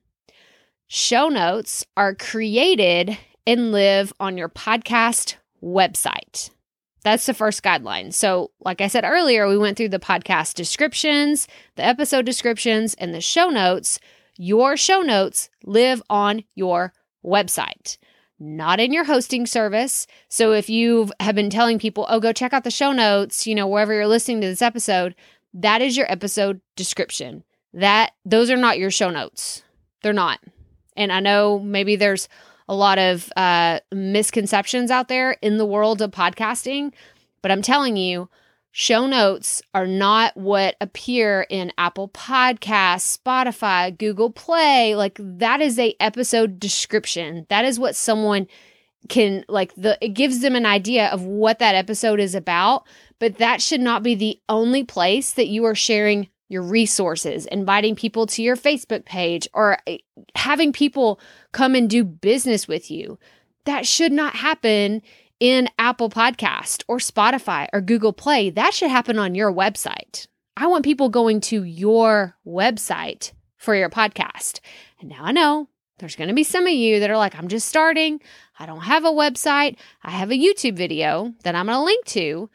show 0.88 1.30
notes 1.30 1.86
are 1.96 2.14
created 2.14 3.18
and 3.46 3.72
live 3.72 4.12
on 4.20 4.38
your 4.38 4.50
podcast 4.50 5.36
website. 5.64 6.50
That's 7.04 7.26
the 7.26 7.34
first 7.34 7.64
guideline. 7.64 8.14
So, 8.14 8.52
like 8.60 8.82
I 8.82 8.88
said 8.88 9.06
earlier, 9.06 9.48
we 9.48 9.58
went 9.58 9.78
through 9.78 9.90
the 9.90 10.00
podcast 10.00 10.56
descriptions, 10.56 11.48
the 11.76 11.86
episode 11.86 12.26
descriptions, 12.26 12.94
and 12.96 13.14
the 13.14 13.22
show 13.22 13.50
notes. 13.50 14.00
Your 14.38 14.78
show 14.78 15.02
notes 15.02 15.50
live 15.64 16.02
on 16.10 16.44
your 16.54 16.94
website, 17.26 17.98
not 18.40 18.80
in 18.80 18.94
your 18.94 19.06
hosting 19.06 19.46
service. 19.46 20.06
So, 20.30 20.52
if 20.52 20.70
you 20.70 21.12
have 21.20 21.36
been 21.36 21.50
telling 21.50 21.80
people, 21.80 22.06
oh, 22.10 22.20
go 22.20 22.34
check 22.34 22.54
out 22.54 22.64
the 22.64 22.72
show 22.72 22.92
notes, 22.92 23.48
you 23.48 23.56
know, 23.56 23.68
wherever 23.68 23.94
you're 23.94 24.08
listening 24.08 24.42
to 24.42 24.48
this 24.48 24.62
episode, 24.62 25.16
that 25.54 25.82
is 25.82 25.96
your 25.96 26.12
episode 26.12 26.62
description. 26.76 27.44
That 27.74 28.12
those 28.26 28.50
are 28.50 28.58
not 28.58 28.80
your 28.80 28.92
show 28.92 29.10
notes. 29.10 29.64
They're 30.04 30.14
not. 30.14 30.40
And 30.96 31.12
I 31.12 31.20
know 31.20 31.60
maybe 31.60 31.96
there's 31.96 32.28
a 32.68 32.76
lot 32.76 33.00
of 33.00 33.32
uh, 33.36 33.80
misconceptions 33.92 34.92
out 34.92 35.08
there 35.08 35.32
in 35.42 35.58
the 35.58 35.66
world 35.66 36.02
of 36.02 36.12
podcasting. 36.12 36.94
But 37.42 37.52
I'm 37.52 37.62
telling 37.62 37.98
you, 37.98 38.30
show 38.72 39.08
notes 39.08 39.62
are 39.74 39.88
not 39.88 40.36
what 40.36 40.76
appear 40.82 41.48
in 41.50 41.72
Apple 41.78 42.10
Podcasts, 42.10 43.18
Spotify, 43.18 43.98
Google 43.98 44.32
Play. 44.32 44.96
Like 44.96 45.18
that 45.20 45.62
is 45.62 45.80
a 45.80 45.96
episode 46.00 46.60
description. 46.60 47.46
That 47.50 47.66
is 47.66 47.80
what 47.80 47.96
someone 47.96 48.48
can 49.10 49.46
like 49.48 49.74
the 49.76 49.98
it 50.02 50.10
gives 50.10 50.42
them 50.42 50.56
an 50.56 50.66
idea 50.66 51.08
of 51.08 51.24
what 51.24 51.60
that 51.60 51.76
episode 51.76 52.20
is 52.20 52.36
about, 52.36 52.86
but 53.20 53.38
that 53.38 53.62
should 53.62 53.80
not 53.80 54.04
be 54.04 54.16
the 54.16 54.40
only 54.50 54.84
place 54.84 55.32
that 55.34 55.48
you 55.48 55.64
are 55.66 55.76
sharing 55.76 56.28
your 56.50 56.62
resources, 56.62 57.46
inviting 57.48 57.96
people 57.96 58.26
to 58.28 58.42
your 58.42 58.56
Facebook 58.56 59.06
page, 59.06 59.48
or 59.54 59.80
eh, 59.88 59.98
having 60.36 60.72
people 60.72 61.20
come 61.52 61.76
and 61.76 61.90
do 61.90 62.04
business 62.04 62.68
with 62.68 62.90
you. 62.90 63.20
That 63.66 63.86
should 63.86 64.12
not 64.12 64.36
happen 64.36 65.02
in 65.40 65.70
Apple 65.78 66.10
Podcast 66.10 66.84
or 66.88 66.98
Spotify 66.98 67.68
or 67.74 67.82
Google 67.82 68.14
Play. 68.14 68.50
That 68.50 68.74
should 68.74 68.90
happen 68.90 69.20
on 69.20 69.36
your 69.36 69.52
website. 69.52 70.28
I 70.56 70.68
want 70.68 70.86
people 70.86 71.10
going 71.10 71.42
to 71.42 71.64
your 71.64 72.36
website 72.46 73.34
for 73.58 73.76
your 73.76 73.90
podcast. 73.90 74.60
And 75.00 75.10
now 75.10 75.24
I 75.24 75.32
know 75.32 75.70
there's 76.00 76.16
going 76.16 76.30
to 76.30 76.34
be 76.34 76.44
some 76.44 76.66
of 76.66 76.74
you 76.74 77.00
that 77.00 77.10
are 77.10 77.18
like, 77.18 77.36
I'm 77.36 77.48
just 77.48 77.68
starting. 77.68 78.22
I 78.58 78.66
don't 78.66 78.82
have 78.82 79.06
a 79.06 79.10
website. 79.10 79.78
I 80.04 80.12
have 80.12 80.32
a 80.32 80.38
YouTube 80.38 80.76
video 80.76 81.34
that 81.44 81.56
I'm 81.56 81.68
going 81.68 81.78
to 81.78 81.84
link 81.84 82.06
to 82.06 82.50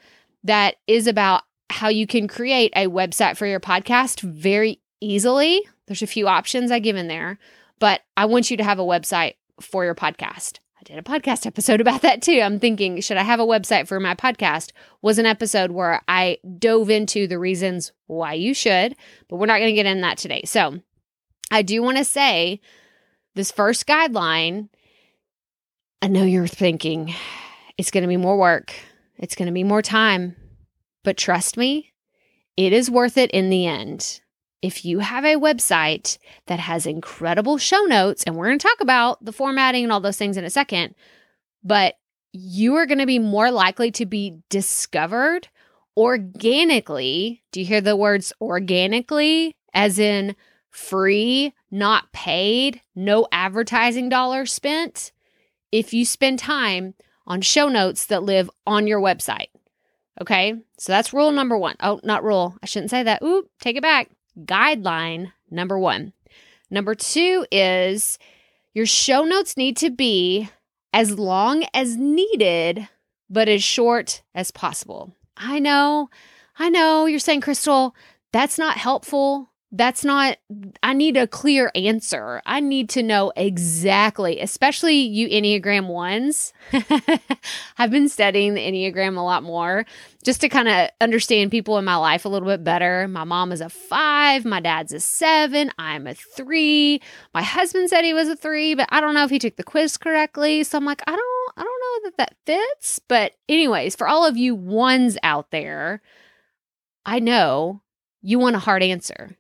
that 0.45 0.77
is 0.87 1.07
about 1.07 1.43
how 1.73 1.89
you 1.89 2.07
can 2.07 2.29
create 2.29 2.73
a 2.77 2.87
website 2.87 3.37
for 3.37 3.47
your 3.47 3.61
podcast 3.61 4.21
very 4.21 4.81
easily. 5.01 5.61
There's 5.87 6.03
a 6.03 6.07
few 6.07 6.29
options 6.29 6.71
I 6.71 6.79
give 6.79 6.97
in 6.97 7.09
there, 7.09 7.39
but 7.79 8.03
I 8.17 8.27
want 8.27 8.51
you 8.51 8.57
to 8.57 8.65
have 8.65 8.79
a 8.79 8.85
website 8.85 9.35
for 9.61 9.85
your 9.85 9.95
podcast. 9.95 10.59
I 10.79 10.83
did 10.85 10.99
a 10.99 11.03
podcast 11.03 11.47
episode 11.47 11.81
about 11.83 12.03
that 12.03 12.23
too. 12.23 12.41
I'm 12.41 12.61
thinking, 12.61 13.01
should 13.01 13.17
I 13.17 13.23
have 13.23 13.41
a 13.41 13.47
website 13.47 13.89
for 13.89 13.99
my 13.99 14.15
podcast? 14.15 14.71
Was 15.01 15.19
an 15.19 15.27
episode 15.27 15.71
where 15.73 16.03
I 16.07 16.39
dove 16.59 16.91
into 16.91 17.27
the 17.27 17.39
reasons 17.39 17.93
why 18.07 18.35
you 18.35 18.55
should, 18.55 18.95
but 19.29 19.37
we're 19.37 19.47
not 19.47 19.59
going 19.59 19.71
to 19.71 19.75
get 19.75 19.87
in 19.87 20.01
that 20.03 20.19
today. 20.19 20.43
So, 20.45 20.81
I 21.51 21.63
do 21.63 21.83
want 21.83 21.99
to 21.99 22.05
say 22.05 22.61
this 23.35 23.51
first 23.51 23.87
guideline, 23.87 24.69
I 26.01 26.09
know 26.09 26.25
you're 26.25 26.47
thinking 26.47 27.15
it's 27.77 27.91
going 27.91 28.03
to 28.03 28.09
be 28.09 28.17
more 28.17 28.39
work. 28.39 28.73
It's 29.19 29.35
going 29.35 29.47
to 29.47 29.53
be 29.53 29.65
more 29.65 29.83
time. 29.83 30.35
But 31.05 31.17
trust 31.17 31.57
me, 31.57 31.93
it 32.57 32.73
is 32.73 32.91
worth 32.91 33.17
it 33.17 33.31
in 33.31 33.51
the 33.51 33.67
end. 33.67 34.21
If 34.61 34.85
you 34.85 35.01
have 35.01 35.25
a 35.25 35.35
website 35.35 36.19
that 36.47 36.61
has 36.61 36.87
incredible 36.87 37.59
show 37.59 37.81
notes, 37.83 38.23
and 38.25 38.37
we're 38.37 38.47
going 38.47 38.59
to 38.59 38.67
talk 38.67 38.81
about 38.81 39.25
the 39.25 39.33
formatting 39.33 39.83
and 39.83 39.93
all 39.93 40.01
those 40.01 40.17
things 40.17 40.37
in 40.37 40.45
a 40.45 40.51
second, 40.51 40.95
but 41.65 41.97
you 42.33 42.77
are 42.77 42.87
going 42.87 42.99
to 42.99 43.07
be 43.07 43.19
more 43.19 43.51
likely 43.51 43.91
to 43.93 44.07
be 44.07 44.39
discovered 44.49 45.49
organically. 45.97 47.43
Do 47.51 47.61
you 47.61 47.67
hear 47.67 47.81
the 47.81 47.97
words 47.97 48.33
organically, 48.41 49.57
as 49.75 49.99
in 49.99 50.37
free, 50.71 51.53
not 51.71 52.13
paid, 52.13 52.81
no 52.95 53.27
advertising 53.33 54.09
dollars 54.09 54.53
spent? 54.53 55.13
If 55.73 55.93
you 55.93 56.05
spend 56.05 56.39
time 56.39 56.95
on 57.27 57.41
show 57.41 57.69
notes 57.69 58.07
that 58.07 58.23
live 58.23 58.51
on 58.67 58.87
your 58.87 59.01
website. 59.01 59.49
Okay. 60.23 60.55
So 60.79 60.93
that's 60.93 61.13
rule 61.13 61.33
number 61.33 61.59
one. 61.59 61.75
Oh, 61.81 61.99
not 62.05 62.23
rule. 62.23 62.57
I 62.63 62.67
shouldn't 62.67 62.91
say 62.91 63.03
that. 63.03 63.23
Ooh, 63.25 63.49
take 63.61 63.75
it 63.77 63.83
back. 63.83 64.09
Guideline 64.39 65.33
number 65.51 65.77
one. 65.77 66.13
Number 66.71 66.95
two 66.95 67.45
is 67.51 68.21
your 68.73 68.87
show 68.87 69.25
notes 69.25 69.57
need 69.57 69.77
to 69.79 69.91
be 69.91 70.49
as 70.93 71.19
long 71.19 71.65
as 71.75 71.97
needed, 71.97 72.89
but 73.29 73.49
as 73.49 73.65
short 73.65 74.23
as 74.33 74.53
possible. 74.53 75.13
I 75.37 75.59
know, 75.59 76.09
I 76.57 76.69
know 76.69 77.07
you're 77.07 77.19
saying, 77.19 77.41
Crystal, 77.41 77.97
that's 78.33 78.59
not 78.59 78.77
helpful 78.77 79.51
that's 79.73 80.05
not 80.05 80.37
i 80.83 80.93
need 80.93 81.17
a 81.17 81.27
clear 81.27 81.73
answer. 81.75 82.43
I 82.45 82.61
need 82.61 82.91
to 82.91 83.03
know 83.03 83.33
exactly 83.37 84.39
especially 84.41 84.97
you 84.97 85.29
enneagram 85.29 85.87
ones. 85.87 86.53
I've 87.79 87.91
been 87.91 88.11
studying 88.11 88.55
the 88.55 88.61
enneagram 88.61 89.17
a 89.17 89.23
lot 89.23 89.43
more 89.43 89.87
just 90.23 90.43
to 90.43 90.49
kind 90.49 90.69
of 90.69 90.91
understand 91.01 91.51
people 91.51 91.79
in 91.79 91.87
my 91.87 91.97
life 91.97 92.25
a 92.25 92.29
little 92.29 92.47
bit 92.47 92.63
better. 92.63 93.09
My 93.09 93.25
mom 93.25 93.51
is 93.51 93.63
a 93.63 93.71
five 93.71 94.45
my 94.45 94.61
dad's 94.61 94.93
a 94.93 95.01
seven 95.01 95.71
i'm 95.79 96.07
a 96.07 96.15
three. 96.15 97.01
My 97.33 97.43
husband 97.43 97.89
said 97.89 98.03
he 98.03 98.13
was 98.13 98.29
a 98.29 98.37
three 98.37 98.75
but 98.75 98.89
i 98.91 99.01
don't 99.01 99.15
know 99.15 99.25
if 99.25 99.31
he 99.31 99.39
took 99.39 99.57
the 99.57 99.65
quiz 99.65 99.97
correctly. 99.97 100.65
So 100.65 100.77
i'm 100.77 100.85
like 100.85 101.03
i 101.07 101.13
don't 101.13 101.53
i 101.57 101.63
don't 101.63 101.81
know 102.05 102.11
that 102.11 102.17
that 102.19 102.37
fits. 102.45 102.99
But 102.99 103.33
anyways 103.49 103.97
for 103.97 104.07
all 104.07 104.27
of 104.27 104.37
you 104.37 104.55
ones 104.55 105.17
out 105.23 105.51
there 105.51 106.03
i 107.07 107.19
know 107.19 107.81
you 108.21 108.39
want 108.39 108.57
a 108.57 108.61
hard 108.61 108.83
answer 108.83 109.37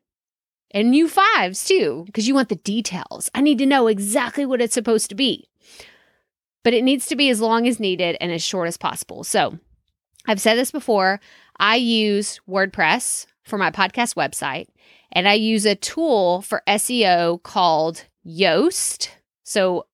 and 0.72 0.94
you 0.94 1.08
fives 1.08 1.64
too, 1.64 2.02
because 2.06 2.26
you 2.26 2.34
want 2.34 2.48
the 2.48 2.56
details. 2.56 3.30
I 3.34 3.40
need 3.40 3.58
to 3.58 3.66
know 3.66 3.86
exactly 3.86 4.46
what 4.46 4.60
it's 4.60 4.74
supposed 4.74 5.08
to 5.10 5.14
be. 5.14 5.48
But 6.64 6.74
it 6.74 6.84
needs 6.84 7.06
to 7.06 7.16
be 7.16 7.28
as 7.28 7.40
long 7.40 7.66
as 7.66 7.80
needed 7.80 8.16
and 8.20 8.30
as 8.30 8.42
short 8.42 8.68
as 8.68 8.76
possible. 8.76 9.24
So 9.24 9.58
I've 10.26 10.40
said 10.40 10.56
this 10.56 10.70
before. 10.70 11.20
I 11.58 11.76
use 11.76 12.40
WordPress 12.48 13.26
for 13.42 13.58
my 13.58 13.70
podcast 13.70 14.14
website, 14.14 14.68
and 15.10 15.28
I 15.28 15.34
use 15.34 15.66
a 15.66 15.74
tool 15.74 16.42
for 16.42 16.62
SEO 16.68 17.42
called 17.42 18.04
Yoast. 18.26 19.08
So 19.42 19.86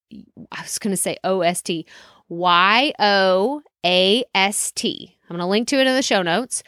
I 0.53 0.63
was 0.63 0.79
going 0.79 0.93
to 0.93 0.97
say 0.97 1.17
O 1.25 1.41
S 1.41 1.63
T, 1.63 1.87
Y 2.29 2.93
O 2.99 3.63
A 3.85 4.25
S 4.35 4.71
T. 4.73 5.17
I'm 5.29 5.37
going 5.37 5.41
to 5.45 5.51
link 5.51 5.69
to 5.69 5.81
it 5.81 5.87
in 5.87 5.95
the 5.95 6.03
show 6.03 6.23
notes. 6.23 6.63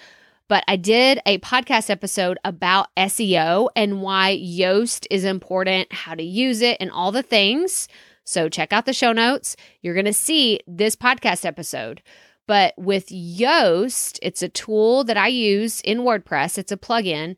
But 0.51 0.65
I 0.67 0.75
did 0.75 1.21
a 1.27 1.39
podcast 1.39 1.91
episode 1.91 2.37
about 2.45 2.89
SEO 2.97 3.69
and 3.77 4.03
why 4.03 4.37
Yoast 4.37 5.07
is 5.09 5.23
important, 5.23 5.93
how 5.93 6.17
to 6.17 6.25
use 6.25 6.61
it, 6.61 6.77
and 6.81 6.91
all 6.91 7.13
the 7.13 7.23
things. 7.23 7.87
So 8.25 8.49
check 8.49 8.73
out 8.73 8.85
the 8.85 8.93
show 8.93 9.13
notes. 9.13 9.55
You're 9.81 9.95
going 9.95 10.07
to 10.07 10.13
see 10.13 10.59
this 10.67 10.97
podcast 10.97 11.45
episode. 11.47 12.03
But 12.49 12.75
with 12.77 13.11
Yoast, 13.11 14.19
it's 14.23 14.43
a 14.43 14.49
tool 14.49 15.05
that 15.05 15.17
I 15.17 15.29
use 15.29 15.81
in 15.83 16.01
WordPress, 16.01 16.59
it's 16.59 16.73
a 16.73 16.77
plugin. 16.77 17.37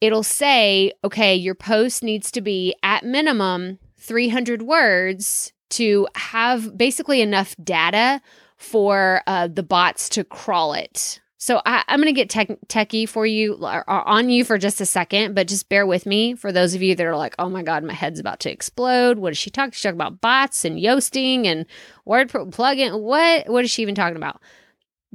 It'll 0.00 0.24
say, 0.24 0.90
okay, 1.04 1.36
your 1.36 1.54
post 1.54 2.02
needs 2.02 2.32
to 2.32 2.40
be 2.40 2.74
at 2.82 3.04
minimum 3.04 3.78
300 3.98 4.62
words 4.62 5.52
to 5.70 6.08
have 6.16 6.76
basically 6.76 7.20
enough 7.20 7.54
data 7.62 8.20
for 8.56 9.22
uh, 9.28 9.46
the 9.46 9.62
bots 9.62 10.08
to 10.08 10.24
crawl 10.24 10.72
it 10.72 11.20
So 11.40 11.62
I, 11.64 11.84
am 11.86 12.00
going 12.00 12.12
to 12.12 12.12
get 12.12 12.28
tech, 12.28 12.48
techie 12.66 13.08
for 13.08 13.24
you 13.24 13.54
or, 13.54 13.88
or 13.88 14.08
on 14.08 14.28
you 14.28 14.44
for 14.44 14.58
just 14.58 14.80
a 14.80 14.86
second, 14.86 15.36
but 15.36 15.46
just 15.46 15.68
bear 15.68 15.86
with 15.86 16.04
me 16.04 16.34
for 16.34 16.50
those 16.50 16.74
of 16.74 16.82
you 16.82 16.96
that 16.96 17.06
are 17.06 17.16
like, 17.16 17.36
oh 17.38 17.48
my 17.48 17.62
God, 17.62 17.84
my 17.84 17.94
head's 17.94 18.18
about 18.18 18.40
to 18.40 18.50
explode. 18.50 19.18
What 19.18 19.30
is 19.30 19.38
she 19.38 19.48
talking? 19.48 19.70
She's 19.70 19.82
talking 19.82 19.96
about 19.96 20.20
bots 20.20 20.64
and 20.64 20.78
Yoasting 20.78 21.46
and 21.46 21.64
word 22.04 22.28
plugin. 22.28 23.00
What? 23.00 23.48
What 23.48 23.64
is 23.64 23.70
she 23.70 23.82
even 23.82 23.94
talking 23.94 24.16
about? 24.16 24.42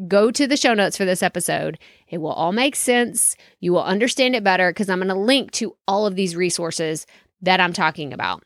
Go 0.08 0.32
to 0.32 0.48
the 0.48 0.56
show 0.56 0.74
notes 0.74 0.96
for 0.96 1.04
this 1.04 1.22
episode. 1.22 1.78
It 2.08 2.20
will 2.20 2.32
all 2.32 2.54
make 2.54 2.78
sense. 2.78 3.36
You 3.60 3.74
will 3.74 3.84
understand 3.84 4.34
it 4.34 4.46
better 4.46 4.72
because 4.72 4.90
I'm 4.90 5.00
going 5.00 5.10
to 5.10 5.16
link 5.16 5.52
to 5.52 5.76
all 5.90 6.08
of 6.08 6.16
these 6.16 6.38
resources 6.38 7.06
that 7.42 7.60
I'm 7.60 7.74
talking 7.74 8.14
about. 8.14 8.44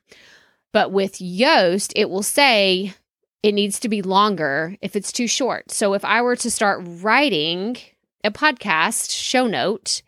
But 0.73 0.91
with 0.91 1.19
Yoast, 1.19 1.93
it 1.95 2.09
will 2.09 2.23
say 2.23 2.95
it 3.43 3.53
needs 3.53 3.79
to 3.79 3.89
be 3.89 4.01
longer 4.01 4.75
if 4.81 4.95
it's 4.95 5.11
too 5.11 5.27
short. 5.27 5.71
So 5.71 5.93
if 5.93 6.03
I 6.03 6.21
were 6.21 6.35
to 6.37 6.51
start 6.51 6.81
writing 6.83 7.77
a 8.23 8.31
podcast 8.31 9.11
show 9.11 9.47
note 9.47 10.01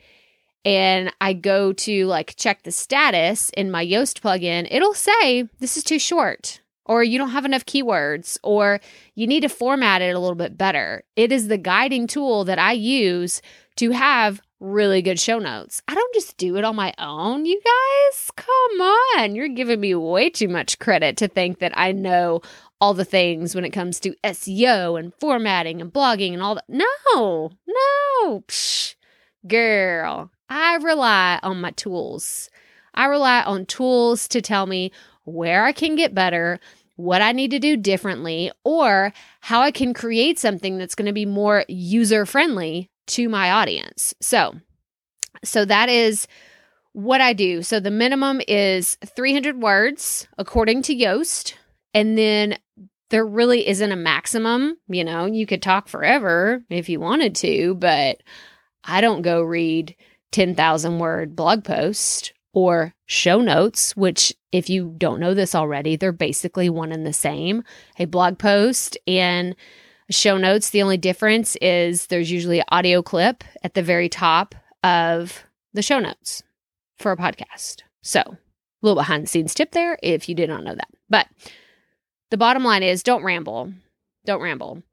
and 0.66 1.14
I 1.22 1.34
go 1.34 1.74
to 1.74 2.06
like 2.06 2.36
check 2.36 2.64
the 2.64 2.72
status 2.72 3.50
in 3.56 3.72
my 3.72 3.86
Yoast 3.86 4.22
plugin, 4.22 4.68
it'll 4.70 4.94
say 4.94 5.48
this 5.60 5.78
is 5.78 5.84
too 5.84 6.00
short 6.00 6.62
or 6.86 7.04
you 7.04 7.18
don't 7.20 7.30
have 7.30 7.46
enough 7.46 7.66
keywords 7.66 8.38
or 8.44 8.82
you 9.14 9.28
need 9.28 9.42
to 9.42 9.50
format 9.50 10.02
it 10.02 10.16
a 10.16 10.20
little 10.20 10.36
bit 10.36 10.58
better. 10.58 11.04
It 11.16 11.32
is 11.32 11.48
the 11.48 11.58
guiding 11.58 12.08
tool 12.08 12.44
that 12.46 12.60
I 12.60 12.74
use 12.74 13.42
to 13.78 13.92
have 13.92 14.42
really 14.60 15.02
good 15.02 15.20
show 15.20 15.40
notes. 15.40 15.82
I 15.88 15.96
don't 15.96 16.14
just 16.14 16.36
do 16.38 16.58
it 16.58 16.66
on 16.66 16.76
my 16.76 16.94
own, 16.98 17.46
you 17.46 17.62
guys. 17.64 18.32
Come 18.36 18.82
on. 18.82 19.36
You're 19.36 19.48
giving 19.48 19.80
me 19.80 19.96
way 19.96 20.30
too 20.30 20.48
much 20.50 20.80
credit 20.80 21.16
to 21.18 21.28
think 21.28 21.60
that 21.60 21.78
I 21.78 21.92
know 21.92 22.42
all 22.82 22.94
the 22.94 23.06
things 23.06 23.54
when 23.54 23.66
it 23.66 23.72
comes 23.72 24.00
to 24.00 24.16
SEO 24.24 24.98
and 25.00 25.14
formatting 25.16 25.82
and 25.82 25.92
blogging 25.92 26.34
and 26.34 26.42
all 26.42 26.56
that. 26.56 26.66
No, 26.68 27.52
no. 27.68 28.44
Psh, 28.48 28.96
girl, 29.48 30.32
I 30.50 30.76
rely 30.76 31.40
on 31.44 31.62
my 31.62 31.72
tools. 31.72 32.50
I 32.94 33.06
rely 33.06 33.42
on 33.44 33.66
tools 33.66 34.28
to 34.30 34.42
tell 34.42 34.66
me 34.66 34.92
where 35.24 35.66
I 35.66 35.72
can 35.72 35.96
get 35.96 36.16
better, 36.16 36.60
what 36.96 37.22
I 37.22 37.32
need 37.32 37.52
to 37.52 37.60
do 37.60 37.78
differently, 37.78 38.52
or 38.64 39.14
how 39.42 39.62
I 39.62 39.72
can 39.72 39.94
create 39.94 40.40
something 40.40 40.78
that's 40.78 40.96
going 40.96 41.06
to 41.06 41.14
be 41.14 41.26
more 41.26 41.66
user 41.68 42.26
friendly 42.26 42.90
to 43.08 43.30
my 43.30 43.52
audience. 43.52 44.14
So, 44.22 44.56
so 45.44 45.66
that 45.66 45.90
is 45.90 46.28
what 46.94 47.22
I 47.22 47.34
do. 47.34 47.62
So 47.62 47.80
the 47.80 47.92
minimum 47.92 48.42
is 48.48 48.98
300 49.06 49.62
words 49.62 50.28
according 50.38 50.82
to 50.84 50.96
Yoast. 50.96 51.54
And 51.94 52.18
then 52.18 52.58
there 53.10 53.26
really 53.26 53.68
isn't 53.68 53.92
a 53.92 53.96
maximum. 53.96 54.78
You 54.88 55.04
know, 55.04 55.26
you 55.26 55.46
could 55.46 55.62
talk 55.62 55.88
forever 55.88 56.64
if 56.70 56.90
you 56.90 57.00
wanted 57.00 57.36
to, 57.36 57.76
but 57.76 58.22
I 58.84 59.02
don't 59.02 59.22
go 59.22 59.42
read 59.42 59.96
10,000 60.32 61.00
word 61.00 61.36
blog 61.36 61.64
post 61.64 62.34
or 62.54 62.94
show 63.06 63.42
notes, 63.42 63.96
which, 63.96 64.34
if 64.52 64.70
you 64.70 64.94
don't 64.98 65.20
know 65.20 65.34
this 65.34 65.54
already, 65.56 65.96
they're 65.96 66.12
basically 66.12 66.70
one 66.70 66.92
and 66.92 67.06
the 67.06 67.14
same. 67.14 67.64
A 67.98 68.06
blog 68.06 68.40
post 68.40 68.98
and 69.08 69.56
show 70.10 70.38
notes, 70.38 70.72
the 70.72 70.82
only 70.82 70.98
difference 70.98 71.56
is 71.58 72.08
there's 72.08 72.32
usually 72.32 72.60
an 72.60 72.66
audio 72.70 73.02
clip 73.02 73.44
at 73.64 73.76
the 73.76 73.84
very 73.84 74.10
top 74.10 74.56
of 74.84 75.44
the 75.74 75.82
show 75.82 76.00
notes 76.00 76.44
for 76.98 77.12
a 77.12 77.18
podcast. 77.18 77.84
So, 78.02 78.22
a 78.22 78.38
little 78.82 78.96
behind 78.96 79.24
the 79.24 79.28
scenes 79.28 79.54
tip 79.54 79.72
there 79.72 80.00
if 80.02 80.28
you 80.28 80.36
did 80.36 80.50
not 80.50 80.64
know 80.64 80.74
that. 80.74 80.90
But 81.10 81.28
the 82.30 82.38
bottom 82.38 82.64
line 82.64 82.84
is 82.84 83.04
don't 83.04 83.24
ramble. 83.24 83.74
Don't 84.26 84.42
ramble. 84.42 84.84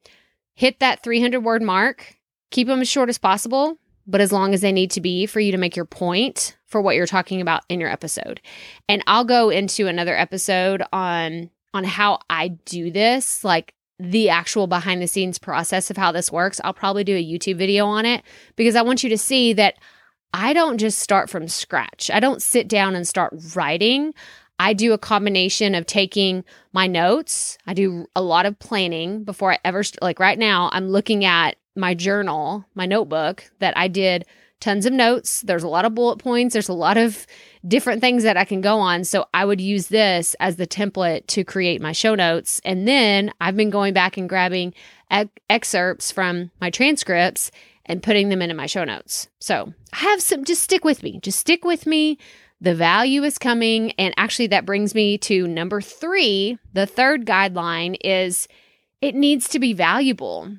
Hit 0.55 0.81
that 0.81 1.03
300 1.03 1.41
word 1.41 1.63
mark. 1.63 2.17
Keep 2.51 2.69
them 2.69 2.81
as 2.81 2.89
short 2.89 3.09
as 3.09 3.19
possible, 3.19 3.79
but 4.07 4.21
as 4.21 4.33
long 4.33 4.55
as 4.55 4.61
they 4.61 4.73
need 4.73 4.91
to 4.93 5.01
be 5.01 5.27
for 5.27 5.41
you 5.41 5.53
to 5.53 5.59
make 5.59 5.77
your 5.77 5.85
point 5.85 6.57
for 6.67 6.81
what 6.81 6.95
you're 6.97 7.07
talking 7.07 7.41
about 7.41 7.63
in 7.69 7.81
your 7.81 7.91
episode. 7.91 8.41
And 8.89 9.03
I'll 9.07 9.25
go 9.25 9.51
into 9.51 9.87
another 9.87 10.17
episode 10.17 10.83
on 10.93 11.51
on 11.75 11.85
how 11.85 12.21
I 12.31 12.49
do 12.49 12.91
this, 12.91 13.45
like 13.45 13.75
the 13.99 14.31
actual 14.31 14.67
behind 14.67 15.03
the 15.03 15.07
scenes 15.07 15.39
process 15.39 15.91
of 15.91 15.97
how 15.97 16.11
this 16.11 16.33
works. 16.33 16.61
I'll 16.65 16.73
probably 16.73 17.05
do 17.05 17.17
a 17.17 17.25
YouTube 17.25 17.57
video 17.57 17.87
on 17.87 18.07
it 18.07 18.23
because 18.57 18.77
I 18.77 18.83
want 18.83 19.03
you 19.03 19.11
to 19.11 19.19
see 19.19 19.53
that 19.55 19.75
I 20.33 20.53
don't 20.53 20.79
just 20.79 20.99
start 20.99 21.31
from 21.31 21.49
scratch. 21.49 22.11
I 22.13 22.21
don't 22.21 22.43
sit 22.43 22.69
down 22.69 22.95
and 22.95 23.07
start 23.07 23.35
writing. 23.55 24.15
I 24.59 24.73
do 24.73 24.93
a 24.93 24.99
combination 24.99 25.75
of 25.75 25.87
taking 25.87 26.45
my 26.73 26.87
notes. 26.87 27.59
I 27.67 27.75
do 27.75 28.07
a 28.17 28.23
lot 28.23 28.47
of 28.47 28.59
planning 28.59 29.25
before 29.25 29.53
I 29.53 29.59
ever, 29.65 29.83
like 30.01 30.19
right 30.19 30.39
now, 30.39 30.71
I'm 30.73 30.89
looking 30.89 31.25
at 31.25 31.57
my 31.75 31.95
journal, 31.95 32.65
my 32.75 32.87
notebook 32.87 33.51
that 33.59 33.77
I 33.77 33.89
did 33.89 34.25
tons 34.61 34.87
of 34.87 34.93
notes. 34.95 35.43
There's 35.43 35.63
a 35.63 35.69
lot 35.69 35.85
of 35.85 35.95
bullet 35.95 36.17
points. 36.17 36.55
There's 36.55 36.71
a 36.71 36.73
lot 36.73 36.97
of 36.97 37.27
different 37.69 38.01
things 38.01 38.23
that 38.23 38.39
I 38.39 38.47
can 38.47 38.63
go 38.63 38.79
on. 38.79 39.05
So 39.05 39.27
I 39.35 39.45
would 39.45 39.61
use 39.61 39.89
this 39.89 40.35
as 40.41 40.57
the 40.57 40.67
template 40.67 41.27
to 41.27 41.45
create 41.45 41.83
my 41.83 41.93
show 41.93 42.15
notes. 42.15 42.61
And 42.65 42.89
then 42.89 43.33
I've 43.39 43.57
been 43.57 43.69
going 43.69 43.93
back 43.93 44.17
and 44.17 44.29
grabbing 44.29 44.73
excerpts 45.51 46.11
from 46.11 46.51
my 46.61 46.71
transcripts 46.71 47.51
and 47.85 48.03
putting 48.03 48.31
them 48.31 48.41
into 48.41 48.55
my 48.55 48.67
show 48.67 48.85
notes. 48.85 49.29
So 49.39 49.75
I 49.93 49.97
have 49.97 50.23
some, 50.23 50.45
just 50.45 50.63
stick 50.63 50.85
with 50.85 51.03
me. 51.03 51.21
Just 51.21 51.39
stick 51.39 51.65
with 51.65 51.87
me. 51.87 52.19
The 52.61 52.75
value 52.75 53.23
is 53.23 53.39
coming. 53.39 53.93
And 53.93 54.15
actually, 54.17 54.49
that 54.49 54.67
brings 54.67 54.95
me 54.95 55.19
to 55.19 55.47
number 55.47 55.81
three. 55.81 56.59
The 56.73 56.87
third 56.87 57.27
guideline 57.27 57.97
is 58.01 58.49
it 59.01 59.15
needs 59.15 59.49
to 59.49 59.59
be 59.59 59.73
valuable. 59.73 60.57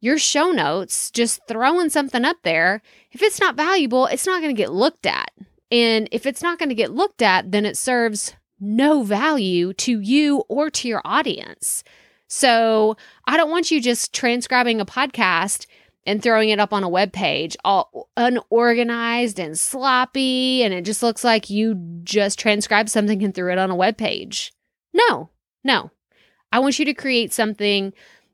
Your 0.00 0.18
show 0.18 0.50
notes, 0.50 1.10
just 1.10 1.40
throwing 1.46 1.90
something 1.90 2.24
up 2.24 2.38
there, 2.42 2.80
if 3.12 3.22
it's 3.22 3.40
not 3.40 3.56
valuable, 3.56 4.06
it's 4.06 4.26
not 4.26 4.40
going 4.40 4.54
to 4.54 4.60
get 4.60 4.72
looked 4.72 5.04
at. 5.04 5.30
And 5.70 6.08
if 6.10 6.26
it's 6.26 6.42
not 6.42 6.58
going 6.58 6.70
to 6.70 6.74
get 6.74 6.92
looked 6.92 7.22
at, 7.22 7.52
then 7.52 7.66
it 7.66 7.76
serves 7.76 8.34
no 8.58 9.02
value 9.02 9.72
to 9.74 10.00
you 10.00 10.44
or 10.48 10.70
to 10.70 10.88
your 10.88 11.02
audience. 11.04 11.84
So 12.28 12.96
I 13.26 13.36
don't 13.36 13.50
want 13.50 13.70
you 13.70 13.80
just 13.80 14.12
transcribing 14.12 14.80
a 14.80 14.86
podcast 14.86 15.66
and 16.06 16.22
throwing 16.22 16.48
it 16.48 16.60
up 16.60 16.72
on 16.72 16.82
a 16.82 16.88
web 16.88 17.12
page 17.12 17.56
all 17.64 18.08
unorganized 18.16 19.38
and 19.38 19.58
sloppy 19.58 20.62
and 20.62 20.72
it 20.72 20.84
just 20.84 21.02
looks 21.02 21.22
like 21.24 21.50
you 21.50 21.74
just 22.02 22.38
transcribed 22.38 22.88
something 22.88 23.22
and 23.22 23.34
threw 23.34 23.52
it 23.52 23.58
on 23.58 23.70
a 23.70 23.76
web 23.76 23.96
page. 23.96 24.52
No. 24.92 25.30
No. 25.62 25.90
I 26.52 26.58
want 26.58 26.78
you 26.78 26.84
to 26.86 26.94
create 26.94 27.32
something 27.32 27.92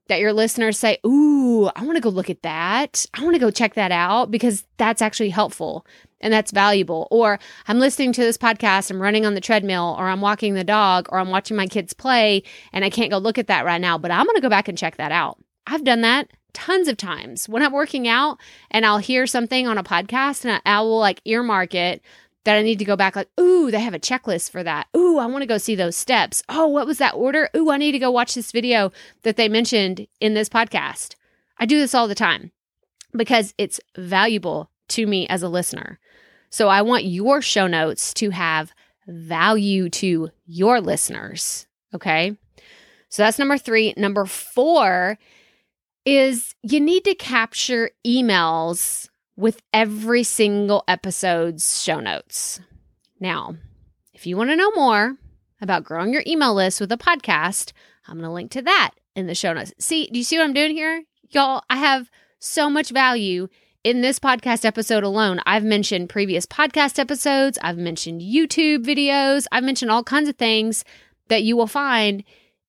that 0.09 0.21
your 0.21 0.33
listeners 0.33 0.79
say, 0.79 0.99
Ooh, 1.05 1.67
I 1.75 1.85
want 1.85 1.97
to 1.97 2.01
go 2.01 2.09
look 2.09 2.31
at 2.31 2.43
that. 2.43 3.05
I 3.15 3.25
want 3.25 3.35
to 3.35 3.41
go 3.41 3.51
check 3.51 3.75
that 3.75 3.93
out 3.93 4.31
because 4.31 4.65
that's 4.77 5.03
actually 5.03 5.31
helpful 5.31 5.85
and 6.21 6.33
that's 6.33 6.53
valuable. 6.53 7.09
Or 7.11 7.39
I'm 7.67 7.79
listening 7.79 8.13
to 8.13 8.21
this 8.21 8.39
podcast, 8.39 8.91
I'm 8.91 9.03
running 9.03 9.27
on 9.27 9.35
the 9.35 9.41
treadmill, 9.41 9.97
or 9.99 10.09
I'm 10.09 10.21
walking 10.21 10.55
the 10.55 10.65
dog, 10.65 11.09
or 11.11 11.19
I'm 11.19 11.31
watching 11.31 11.57
my 11.57 11.67
kids 11.67 11.93
play, 11.93 12.43
and 12.73 12.85
I 12.85 12.91
can't 12.91 13.11
go 13.11 13.19
look 13.19 13.39
at 13.39 13.49
that 13.49 13.65
right 13.65 13.81
now, 13.81 13.99
but 13.99 14.11
I'm 14.11 14.25
going 14.25 14.37
to 14.37 14.43
go 14.43 14.49
back 14.49 14.69
and 14.69 14.79
check 14.79 14.97
that 14.97 15.13
out. 15.13 15.39
I've 15.67 15.85
done 15.85 16.03
that 16.03 16.31
tons 16.57 16.89
of 16.89 16.97
times 16.97 17.51
when 17.51 17.63
I'm 17.63 17.73
working 17.73 18.09
out 18.09 18.39
and 18.71 18.87
I'll 18.87 18.97
hear 18.97 19.27
something 19.27 19.67
on 19.67 19.77
a 19.77 19.85
podcast 19.85 20.43
and 20.47 20.61
I, 20.65 20.79
I 20.79 20.81
will 20.81 20.99
like 20.99 21.21
earmark 21.27 21.75
it 21.75 22.01
that 22.45 22.57
I 22.57 22.63
need 22.63 22.79
to 22.79 22.85
go 22.87 22.97
back, 22.97 23.15
like, 23.15 23.29
ooh, 23.39 23.71
they 23.71 23.81
have 23.81 23.93
a 23.93 23.99
checklist 23.99 24.51
for 24.51 24.63
that. 24.63 24.87
Ooh, 24.97 25.19
I 25.19 25.27
want 25.27 25.43
to 25.43 25.47
go 25.47 25.59
see 25.59 25.75
those 25.75 25.97
steps. 25.97 26.43
Oh, 26.49 26.67
what 26.67 26.87
was 26.87 26.97
that 26.97 27.15
order? 27.15 27.51
Ooh, 27.55 27.71
I 27.71 27.77
need 27.77 27.93
to 27.93 27.99
go 27.99 28.11
watch 28.11 28.35
this 28.35 28.53
video 28.53 28.91
that 29.23 29.37
they 29.37 29.51
mentioned 29.51 30.07
in 30.19 30.33
this 30.33 30.49
podcast. 30.49 31.15
I 31.59 31.67
do 31.67 31.79
this 31.79 31.95
all 31.95 32.09
the 32.09 32.15
time 32.15 32.53
because 33.15 33.53
it's 33.59 33.79
valuable 33.99 34.71
to 34.89 35.07
me 35.07 35.27
as 35.29 35.43
a 35.43 35.49
listener. 35.49 35.99
So 36.49 36.69
I 36.69 36.81
want 36.81 37.05
your 37.05 37.43
show 37.43 37.67
notes 37.67 38.15
to 38.15 38.31
have 38.31 38.73
value 39.07 39.91
to 39.91 40.31
your 40.47 40.81
listeners. 40.81 41.67
Okay. 41.95 42.35
So 43.11 43.23
that's 43.23 43.39
number 43.39 43.59
three. 43.59 43.93
Number 43.97 44.25
four 44.25 45.19
is 46.07 46.55
you 46.63 46.81
need 46.81 47.05
to 47.05 47.15
capture 47.17 47.91
emails 48.07 49.09
with 49.37 49.61
every 49.75 50.23
single 50.23 50.85
episode's 50.89 51.83
show 51.83 52.01
notes. 52.01 52.61
Now, 53.21 53.57
if 54.15 54.27
you 54.27 54.37
want 54.37 54.51
to 54.51 54.57
know 54.57 54.71
more 54.71 55.17
about 55.61 55.85
growing 55.85 56.13
your 56.13 56.23
email 56.27 56.55
list 56.55 56.81
with 56.81 56.93
a 56.93 56.97
podcast, 56.97 57.73
I'm 58.07 58.15
going 58.15 58.25
to 58.25 58.33
link 58.33 58.51
to 58.53 58.63
that 58.63 58.93
in 59.15 59.27
the 59.27 59.35
show 59.35 59.53
notes. 59.53 59.75
See, 59.79 60.07
do 60.07 60.19
you 60.19 60.25
see 60.25 60.39
what 60.39 60.45
I'm 60.45 60.55
doing 60.55 60.71
here? 60.71 61.03
Y'all, 61.31 61.63
I 61.69 61.77
have 61.77 62.09
so 62.39 62.71
much 62.71 62.91
value 62.91 63.49
in 63.83 64.01
this 64.01 64.19
podcast 64.19 64.65
episode 64.65 65.05
alone. 65.05 65.41
I've 65.45 65.65
mentioned 65.65 66.09
previous 66.09 66.47
podcast 66.47 66.99
episodes, 66.99 67.59
I've 67.63 67.79
mentioned 67.79 68.21
YouTube 68.21 68.85
videos, 68.85 69.47
I've 69.51 69.65
mentioned 69.65 69.91
all 69.91 70.05
kinds 70.05 70.29
of 70.29 70.37
things 70.37 70.85
that 71.29 71.43
you 71.43 71.57
will 71.57 71.67
find 71.67 72.23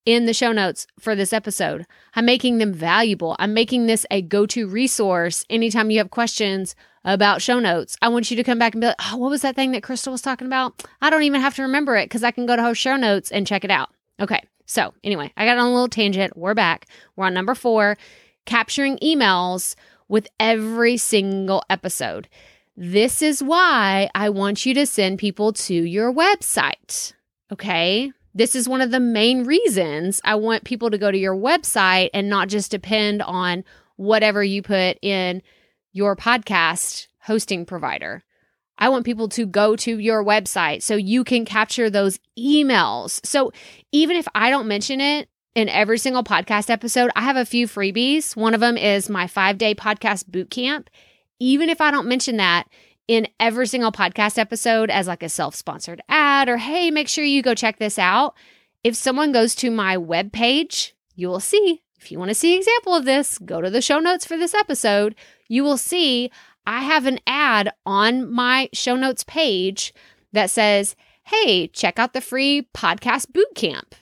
in 0.07 0.25
the 0.25 0.33
show 0.33 0.53
notes 0.53 0.87
for 0.97 1.15
this 1.15 1.33
episode. 1.33 1.85
I'm 2.15 2.25
making 2.25 2.59
them 2.59 2.73
valuable. 2.73 3.35
I'm 3.39 3.53
making 3.53 3.87
this 3.87 4.05
a 4.09 4.21
go 4.21 4.45
to 4.45 4.65
resource 4.65 5.43
anytime 5.49 5.91
you 5.91 5.97
have 5.97 6.11
questions 6.11 6.75
about 7.03 7.41
show 7.41 7.59
notes. 7.59 7.97
I 8.01 8.07
want 8.07 8.31
you 8.31 8.37
to 8.37 8.43
come 8.43 8.57
back 8.57 8.73
and 8.73 8.79
be 8.79 8.87
like, 8.87 8.95
oh, 9.01 9.17
what 9.17 9.29
was 9.29 9.41
that 9.41 9.55
thing 9.55 9.71
that 9.73 9.83
Crystal 9.83 10.13
was 10.13 10.21
talking 10.21 10.47
about? 10.47 10.81
I 11.01 11.09
don't 11.09 11.23
even 11.23 11.41
have 11.41 11.55
to 11.55 11.61
remember 11.61 11.97
it 11.97 12.05
because 12.05 12.23
I 12.23 12.31
can 12.31 12.45
go 12.45 12.55
to 12.55 12.63
her 12.63 12.73
show 12.73 12.95
notes 12.95 13.33
and 13.33 13.45
check 13.45 13.65
it 13.65 13.69
out. 13.69 13.89
Okay. 14.17 14.41
So, 14.65 14.93
anyway, 15.03 15.33
I 15.35 15.45
got 15.45 15.57
on 15.57 15.67
a 15.67 15.73
little 15.73 15.89
tangent. 15.89 16.37
We're 16.37 16.53
back. 16.53 16.87
We're 17.17 17.25
on 17.25 17.33
number 17.33 17.53
four 17.53 17.97
capturing 18.45 18.97
emails 18.99 19.75
with 20.07 20.29
every 20.39 20.95
single 20.95 21.63
episode. 21.69 22.29
This 22.77 23.21
is 23.21 23.43
why 23.43 24.09
I 24.15 24.29
want 24.29 24.65
you 24.65 24.73
to 24.75 24.85
send 24.85 25.19
people 25.19 25.51
to 25.51 25.73
your 25.73 26.13
website. 26.13 27.11
Okay. 27.51 28.13
This 28.37 28.55
is 28.55 28.69
one 28.69 28.81
of 28.81 28.91
the 28.91 28.99
main 28.99 29.45
reasons 29.45 30.21
I 30.23 30.35
want 30.35 30.63
people 30.63 30.91
to 30.91 30.99
go 30.99 31.09
to 31.09 31.17
your 31.17 31.35
website 31.35 32.11
and 32.13 32.29
not 32.29 32.49
just 32.49 32.69
depend 32.69 33.23
on 33.23 33.63
whatever 33.95 34.43
you 34.43 34.61
put 34.61 34.99
in 35.01 35.41
your 35.91 36.15
podcast 36.15 37.07
hosting 37.21 37.65
provider. 37.65 38.23
I 38.77 38.89
want 38.89 39.05
people 39.05 39.27
to 39.29 39.47
go 39.47 39.75
to 39.77 39.97
your 39.97 40.23
website 40.23 40.83
so 40.83 40.95
you 40.95 41.23
can 41.23 41.45
capture 41.45 41.89
those 41.89 42.19
emails. 42.37 43.25
So 43.25 43.53
even 43.91 44.17
if 44.17 44.27
I 44.35 44.51
don't 44.51 44.67
mention 44.67 45.01
it 45.01 45.29
in 45.55 45.67
every 45.67 45.97
single 45.97 46.23
podcast 46.23 46.69
episode, 46.69 47.09
I 47.15 47.21
have 47.21 47.37
a 47.37 47.43
few 47.43 47.65
freebies. 47.67 48.35
One 48.35 48.53
of 48.53 48.59
them 48.59 48.77
is 48.77 49.09
my 49.09 49.25
five 49.25 49.57
day 49.57 49.73
podcast 49.73 50.27
boot 50.27 50.51
camp. 50.51 50.91
Even 51.39 51.69
if 51.69 51.81
I 51.81 51.89
don't 51.89 52.07
mention 52.07 52.37
that 52.37 52.67
in 53.07 53.27
every 53.39 53.67
single 53.67 53.91
podcast 53.91 54.37
episode 54.37 54.89
as 54.89 55.07
like 55.07 55.23
a 55.23 55.29
self 55.29 55.55
sponsored 55.55 56.01
ad 56.09 56.49
or 56.49 56.57
hey, 56.57 56.91
make 56.91 57.07
sure 57.07 57.23
you 57.23 57.41
go 57.41 57.55
check 57.55 57.79
this 57.79 57.97
out. 57.97 58.35
If 58.83 58.95
someone 58.95 59.31
goes 59.31 59.55
to 59.55 59.71
my 59.71 59.97
web 59.97 60.31
page, 60.31 60.95
you 61.15 61.27
will 61.27 61.39
see. 61.39 61.81
If 61.99 62.11
you 62.11 62.19
want 62.19 62.29
to 62.29 62.35
see 62.35 62.55
example 62.55 62.95
of 62.95 63.05
this, 63.05 63.37
go 63.39 63.61
to 63.61 63.69
the 63.69 63.81
show 63.81 63.99
notes 63.99 64.25
for 64.25 64.37
this 64.37 64.53
episode. 64.53 65.15
You 65.47 65.63
will 65.63 65.77
see 65.77 66.31
I 66.65 66.81
have 66.81 67.05
an 67.05 67.19
ad 67.25 67.71
on 67.85 68.31
my 68.31 68.69
show 68.73 68.95
notes 68.95 69.23
page 69.23 69.93
that 70.33 70.49
says, 70.49 70.95
Hey, 71.23 71.67
check 71.67 71.99
out 71.99 72.13
the 72.13 72.21
free 72.21 72.69
podcast 72.73 73.33
boot 73.33 73.55
camp. 73.55 73.95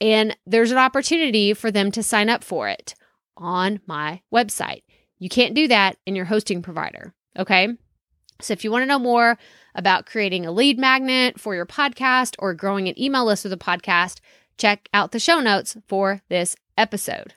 And 0.00 0.36
there's 0.46 0.70
an 0.72 0.78
opportunity 0.78 1.54
for 1.54 1.70
them 1.70 1.90
to 1.92 2.02
sign 2.02 2.28
up 2.28 2.44
for 2.44 2.68
it 2.68 2.94
on 3.36 3.80
my 3.86 4.20
website. 4.34 4.82
You 5.18 5.28
can't 5.28 5.54
do 5.54 5.68
that 5.68 5.96
in 6.04 6.16
your 6.16 6.26
hosting 6.26 6.62
provider. 6.62 7.14
Okay. 7.38 7.68
So 8.40 8.52
if 8.52 8.64
you 8.64 8.70
want 8.70 8.82
to 8.82 8.86
know 8.86 8.98
more 8.98 9.38
about 9.74 10.06
creating 10.06 10.46
a 10.46 10.52
lead 10.52 10.78
magnet 10.78 11.38
for 11.38 11.54
your 11.54 11.66
podcast 11.66 12.34
or 12.38 12.54
growing 12.54 12.88
an 12.88 13.00
email 13.00 13.24
list 13.24 13.44
with 13.44 13.52
a 13.52 13.56
podcast, 13.56 14.20
check 14.58 14.88
out 14.92 15.12
the 15.12 15.20
show 15.20 15.40
notes 15.40 15.76
for 15.86 16.22
this 16.28 16.56
episode. 16.76 17.34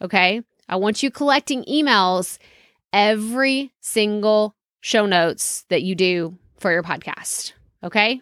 Okay. 0.00 0.42
I 0.68 0.76
want 0.76 1.02
you 1.02 1.10
collecting 1.10 1.64
emails 1.64 2.38
every 2.92 3.72
single 3.80 4.54
show 4.80 5.06
notes 5.06 5.64
that 5.68 5.82
you 5.82 5.94
do 5.94 6.38
for 6.58 6.72
your 6.72 6.82
podcast. 6.82 7.52
Okay. 7.82 8.20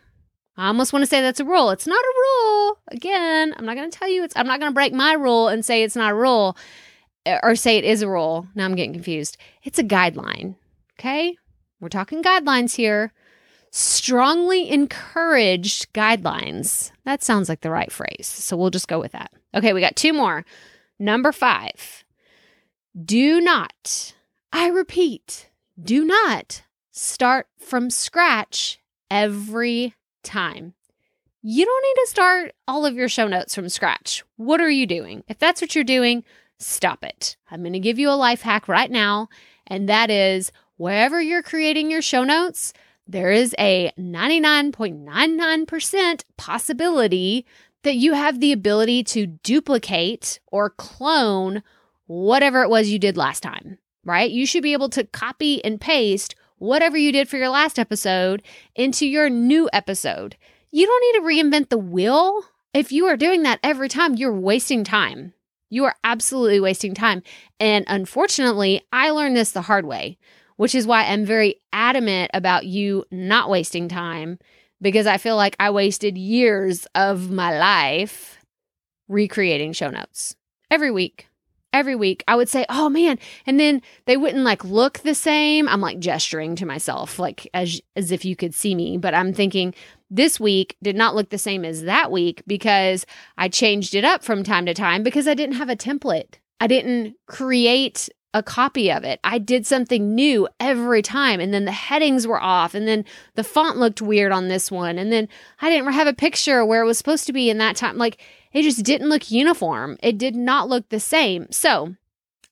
I 0.56 0.66
almost 0.66 0.92
want 0.92 1.02
to 1.02 1.06
say 1.06 1.22
that's 1.22 1.40
a 1.40 1.44
rule. 1.44 1.70
It's 1.70 1.86
not 1.86 2.00
a 2.00 2.14
rule. 2.16 2.78
Again, 2.88 3.54
I'm 3.56 3.64
not 3.64 3.76
going 3.76 3.90
to 3.90 3.98
tell 3.98 4.08
you 4.08 4.24
it's, 4.24 4.36
I'm 4.36 4.46
not 4.46 4.60
going 4.60 4.70
to 4.70 4.74
break 4.74 4.92
my 4.92 5.14
rule 5.14 5.48
and 5.48 5.64
say 5.64 5.82
it's 5.82 5.96
not 5.96 6.12
a 6.12 6.14
rule 6.14 6.56
eh, 7.24 7.38
or 7.42 7.54
say 7.56 7.78
it 7.78 7.84
is 7.84 8.02
a 8.02 8.08
rule. 8.08 8.46
Now 8.54 8.64
I'm 8.64 8.74
getting 8.74 8.92
confused. 8.92 9.36
It's 9.62 9.78
a 9.78 9.84
guideline. 9.84 10.56
Okay. 10.98 11.36
We're 11.80 11.88
talking 11.88 12.22
guidelines 12.22 12.76
here. 12.76 13.12
Strongly 13.70 14.70
encouraged 14.70 15.92
guidelines. 15.92 16.92
That 17.04 17.22
sounds 17.22 17.48
like 17.48 17.60
the 17.60 17.70
right 17.70 17.90
phrase. 17.90 18.26
So 18.26 18.56
we'll 18.56 18.70
just 18.70 18.88
go 18.88 19.00
with 19.00 19.12
that. 19.12 19.32
Okay. 19.54 19.72
We 19.72 19.80
got 19.80 19.96
two 19.96 20.12
more. 20.12 20.44
Number 20.98 21.32
five 21.32 22.04
do 23.04 23.40
not, 23.40 24.14
I 24.52 24.68
repeat, 24.68 25.48
do 25.80 26.04
not 26.04 26.62
start 26.90 27.46
from 27.58 27.88
scratch 27.88 28.80
every 29.10 29.94
time. 30.22 30.74
You 31.42 31.64
don't 31.64 31.82
need 31.82 32.02
to 32.02 32.10
start 32.10 32.54
all 32.68 32.84
of 32.84 32.94
your 32.94 33.08
show 33.08 33.26
notes 33.28 33.54
from 33.54 33.68
scratch. 33.68 34.24
What 34.36 34.60
are 34.60 34.70
you 34.70 34.86
doing? 34.86 35.24
If 35.28 35.38
that's 35.38 35.60
what 35.60 35.74
you're 35.74 35.84
doing, 35.84 36.24
stop 36.58 37.02
it. 37.04 37.36
I'm 37.50 37.62
going 37.62 37.72
to 37.72 37.78
give 37.78 37.98
you 37.98 38.10
a 38.10 38.12
life 38.12 38.42
hack 38.42 38.68
right 38.68 38.90
now, 38.90 39.28
and 39.66 39.88
that 39.88 40.10
is 40.10 40.52
wherever 40.80 41.20
you're 41.20 41.42
creating 41.42 41.90
your 41.90 42.00
show 42.00 42.24
notes, 42.24 42.72
there 43.06 43.30
is 43.30 43.54
a 43.58 43.92
99.99% 43.98 46.24
possibility 46.38 47.44
that 47.82 47.96
you 47.96 48.14
have 48.14 48.40
the 48.40 48.50
ability 48.50 49.04
to 49.04 49.26
duplicate 49.26 50.40
or 50.46 50.70
clone 50.70 51.62
whatever 52.06 52.62
it 52.62 52.70
was 52.70 52.88
you 52.88 52.98
did 52.98 53.18
last 53.18 53.42
time, 53.42 53.76
right? 54.06 54.30
You 54.30 54.46
should 54.46 54.62
be 54.62 54.72
able 54.72 54.88
to 54.88 55.04
copy 55.04 55.62
and 55.62 55.78
paste 55.78 56.34
whatever 56.56 56.96
you 56.96 57.12
did 57.12 57.28
for 57.28 57.36
your 57.36 57.50
last 57.50 57.78
episode 57.78 58.42
into 58.74 59.06
your 59.06 59.28
new 59.28 59.68
episode. 59.74 60.34
You 60.70 60.86
don't 60.86 61.02
need 61.02 61.12
to 61.18 61.26
reinvent 61.26 61.68
the 61.68 61.76
wheel. 61.76 62.44
If 62.72 62.90
you 62.90 63.04
are 63.04 63.18
doing 63.18 63.42
that 63.42 63.60
every 63.62 63.90
time, 63.90 64.14
you're 64.14 64.32
wasting 64.32 64.84
time. 64.84 65.34
You 65.68 65.84
are 65.84 65.96
absolutely 66.02 66.58
wasting 66.58 66.94
time. 66.94 67.22
And 67.60 67.84
unfortunately, 67.86 68.80
I 68.90 69.10
learned 69.10 69.36
this 69.36 69.52
the 69.52 69.60
hard 69.60 69.84
way, 69.84 70.16
which 70.60 70.74
is 70.74 70.86
why 70.86 71.04
I'm 71.04 71.24
very 71.24 71.54
adamant 71.72 72.32
about 72.34 72.66
you 72.66 73.06
not 73.10 73.48
wasting 73.48 73.88
time 73.88 74.38
because 74.82 75.06
I 75.06 75.16
feel 75.16 75.34
like 75.34 75.56
I 75.58 75.70
wasted 75.70 76.18
years 76.18 76.86
of 76.94 77.30
my 77.30 77.58
life 77.58 78.36
recreating 79.08 79.72
show 79.72 79.88
notes 79.88 80.36
every 80.70 80.90
week. 80.90 81.28
Every 81.72 81.96
week, 81.96 82.22
I 82.28 82.36
would 82.36 82.50
say, 82.50 82.66
Oh 82.68 82.90
man. 82.90 83.18
And 83.46 83.58
then 83.58 83.80
they 84.04 84.18
wouldn't 84.18 84.44
like 84.44 84.62
look 84.62 84.98
the 84.98 85.14
same. 85.14 85.66
I'm 85.66 85.80
like 85.80 85.98
gesturing 85.98 86.56
to 86.56 86.66
myself, 86.66 87.18
like 87.18 87.48
as, 87.54 87.80
as 87.96 88.12
if 88.12 88.26
you 88.26 88.36
could 88.36 88.54
see 88.54 88.74
me. 88.74 88.98
But 88.98 89.14
I'm 89.14 89.32
thinking 89.32 89.72
this 90.10 90.38
week 90.38 90.76
did 90.82 90.94
not 90.94 91.14
look 91.14 91.30
the 91.30 91.38
same 91.38 91.64
as 91.64 91.84
that 91.84 92.12
week 92.12 92.42
because 92.46 93.06
I 93.38 93.48
changed 93.48 93.94
it 93.94 94.04
up 94.04 94.22
from 94.22 94.44
time 94.44 94.66
to 94.66 94.74
time 94.74 95.04
because 95.04 95.26
I 95.26 95.32
didn't 95.32 95.56
have 95.56 95.70
a 95.70 95.76
template. 95.76 96.34
I 96.60 96.66
didn't 96.66 97.14
create 97.26 98.10
a 98.32 98.42
copy 98.42 98.92
of 98.92 99.04
it. 99.04 99.18
I 99.24 99.38
did 99.38 99.66
something 99.66 100.14
new 100.14 100.48
every 100.60 101.02
time. 101.02 101.40
And 101.40 101.52
then 101.52 101.64
the 101.64 101.72
headings 101.72 102.26
were 102.26 102.40
off. 102.40 102.74
And 102.74 102.86
then 102.86 103.04
the 103.34 103.44
font 103.44 103.78
looked 103.78 104.00
weird 104.00 104.32
on 104.32 104.48
this 104.48 104.70
one. 104.70 104.98
And 104.98 105.12
then 105.12 105.28
I 105.60 105.68
didn't 105.68 105.92
have 105.92 106.06
a 106.06 106.12
picture 106.12 106.64
where 106.64 106.82
it 106.82 106.86
was 106.86 106.98
supposed 106.98 107.26
to 107.26 107.32
be 107.32 107.50
in 107.50 107.58
that 107.58 107.76
time. 107.76 107.98
Like 107.98 108.22
it 108.52 108.62
just 108.62 108.84
didn't 108.84 109.08
look 109.08 109.30
uniform. 109.30 109.96
It 110.02 110.18
did 110.18 110.36
not 110.36 110.68
look 110.68 110.88
the 110.88 111.00
same. 111.00 111.50
So, 111.50 111.96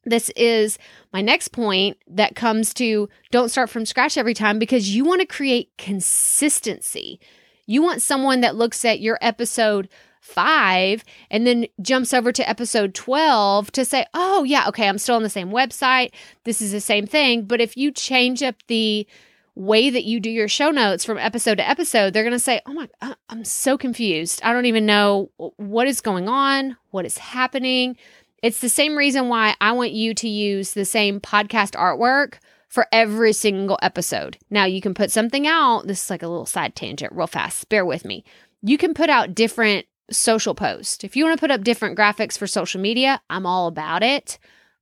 this 0.04 0.30
is 0.36 0.78
my 1.12 1.20
next 1.20 1.48
point 1.48 1.98
that 2.06 2.34
comes 2.34 2.72
to 2.74 3.08
don't 3.30 3.50
start 3.50 3.68
from 3.68 3.84
scratch 3.84 4.16
every 4.16 4.32
time 4.32 4.58
because 4.58 4.94
you 4.94 5.04
want 5.04 5.20
to 5.20 5.26
create 5.26 5.76
consistency. 5.76 7.20
You 7.66 7.82
want 7.82 8.00
someone 8.00 8.40
that 8.40 8.56
looks 8.56 8.84
at 8.86 9.00
your 9.00 9.18
episode 9.20 9.88
five 10.28 11.02
and 11.30 11.46
then 11.46 11.66
jumps 11.80 12.12
over 12.12 12.30
to 12.32 12.48
episode 12.48 12.94
12 12.94 13.72
to 13.72 13.84
say, 13.84 14.06
oh, 14.14 14.44
yeah, 14.44 14.68
okay, 14.68 14.88
I'm 14.88 14.98
still 14.98 15.16
on 15.16 15.22
the 15.22 15.30
same 15.30 15.50
website. 15.50 16.12
This 16.44 16.60
is 16.60 16.70
the 16.72 16.80
same 16.80 17.06
thing. 17.06 17.44
But 17.44 17.60
if 17.60 17.76
you 17.76 17.90
change 17.90 18.42
up 18.42 18.56
the 18.66 19.06
way 19.54 19.90
that 19.90 20.04
you 20.04 20.20
do 20.20 20.30
your 20.30 20.46
show 20.46 20.70
notes 20.70 21.04
from 21.04 21.18
episode 21.18 21.56
to 21.56 21.68
episode, 21.68 22.12
they're 22.12 22.22
going 22.22 22.32
to 22.32 22.38
say, 22.38 22.60
oh 22.66 22.72
my, 22.74 22.88
uh, 23.00 23.14
I'm 23.28 23.44
so 23.44 23.76
confused. 23.76 24.40
I 24.44 24.52
don't 24.52 24.66
even 24.66 24.86
know 24.86 25.30
what 25.56 25.88
is 25.88 26.00
going 26.00 26.28
on, 26.28 26.76
what 26.90 27.04
is 27.04 27.18
happening. 27.18 27.96
It's 28.42 28.60
the 28.60 28.68
same 28.68 28.96
reason 28.96 29.28
why 29.28 29.56
I 29.60 29.72
want 29.72 29.90
you 29.90 30.14
to 30.14 30.28
use 30.28 30.74
the 30.74 30.84
same 30.84 31.20
podcast 31.20 31.72
artwork 31.72 32.34
for 32.68 32.86
every 32.92 33.32
single 33.32 33.78
episode. 33.82 34.38
Now, 34.50 34.64
you 34.66 34.80
can 34.80 34.94
put 34.94 35.10
something 35.10 35.46
out. 35.46 35.86
This 35.86 36.04
is 36.04 36.10
like 36.10 36.22
a 36.22 36.28
little 36.28 36.46
side 36.46 36.76
tangent, 36.76 37.12
real 37.12 37.26
fast. 37.26 37.68
Bear 37.68 37.84
with 37.84 38.04
me. 38.04 38.24
You 38.62 38.78
can 38.78 38.94
put 38.94 39.10
out 39.10 39.34
different 39.34 39.86
social 40.10 40.54
post. 40.54 41.04
If 41.04 41.16
you 41.16 41.24
want 41.24 41.36
to 41.36 41.40
put 41.40 41.50
up 41.50 41.64
different 41.64 41.98
graphics 41.98 42.38
for 42.38 42.46
social 42.46 42.80
media, 42.80 43.20
I'm 43.28 43.46
all 43.46 43.66
about 43.66 44.02
it. 44.02 44.38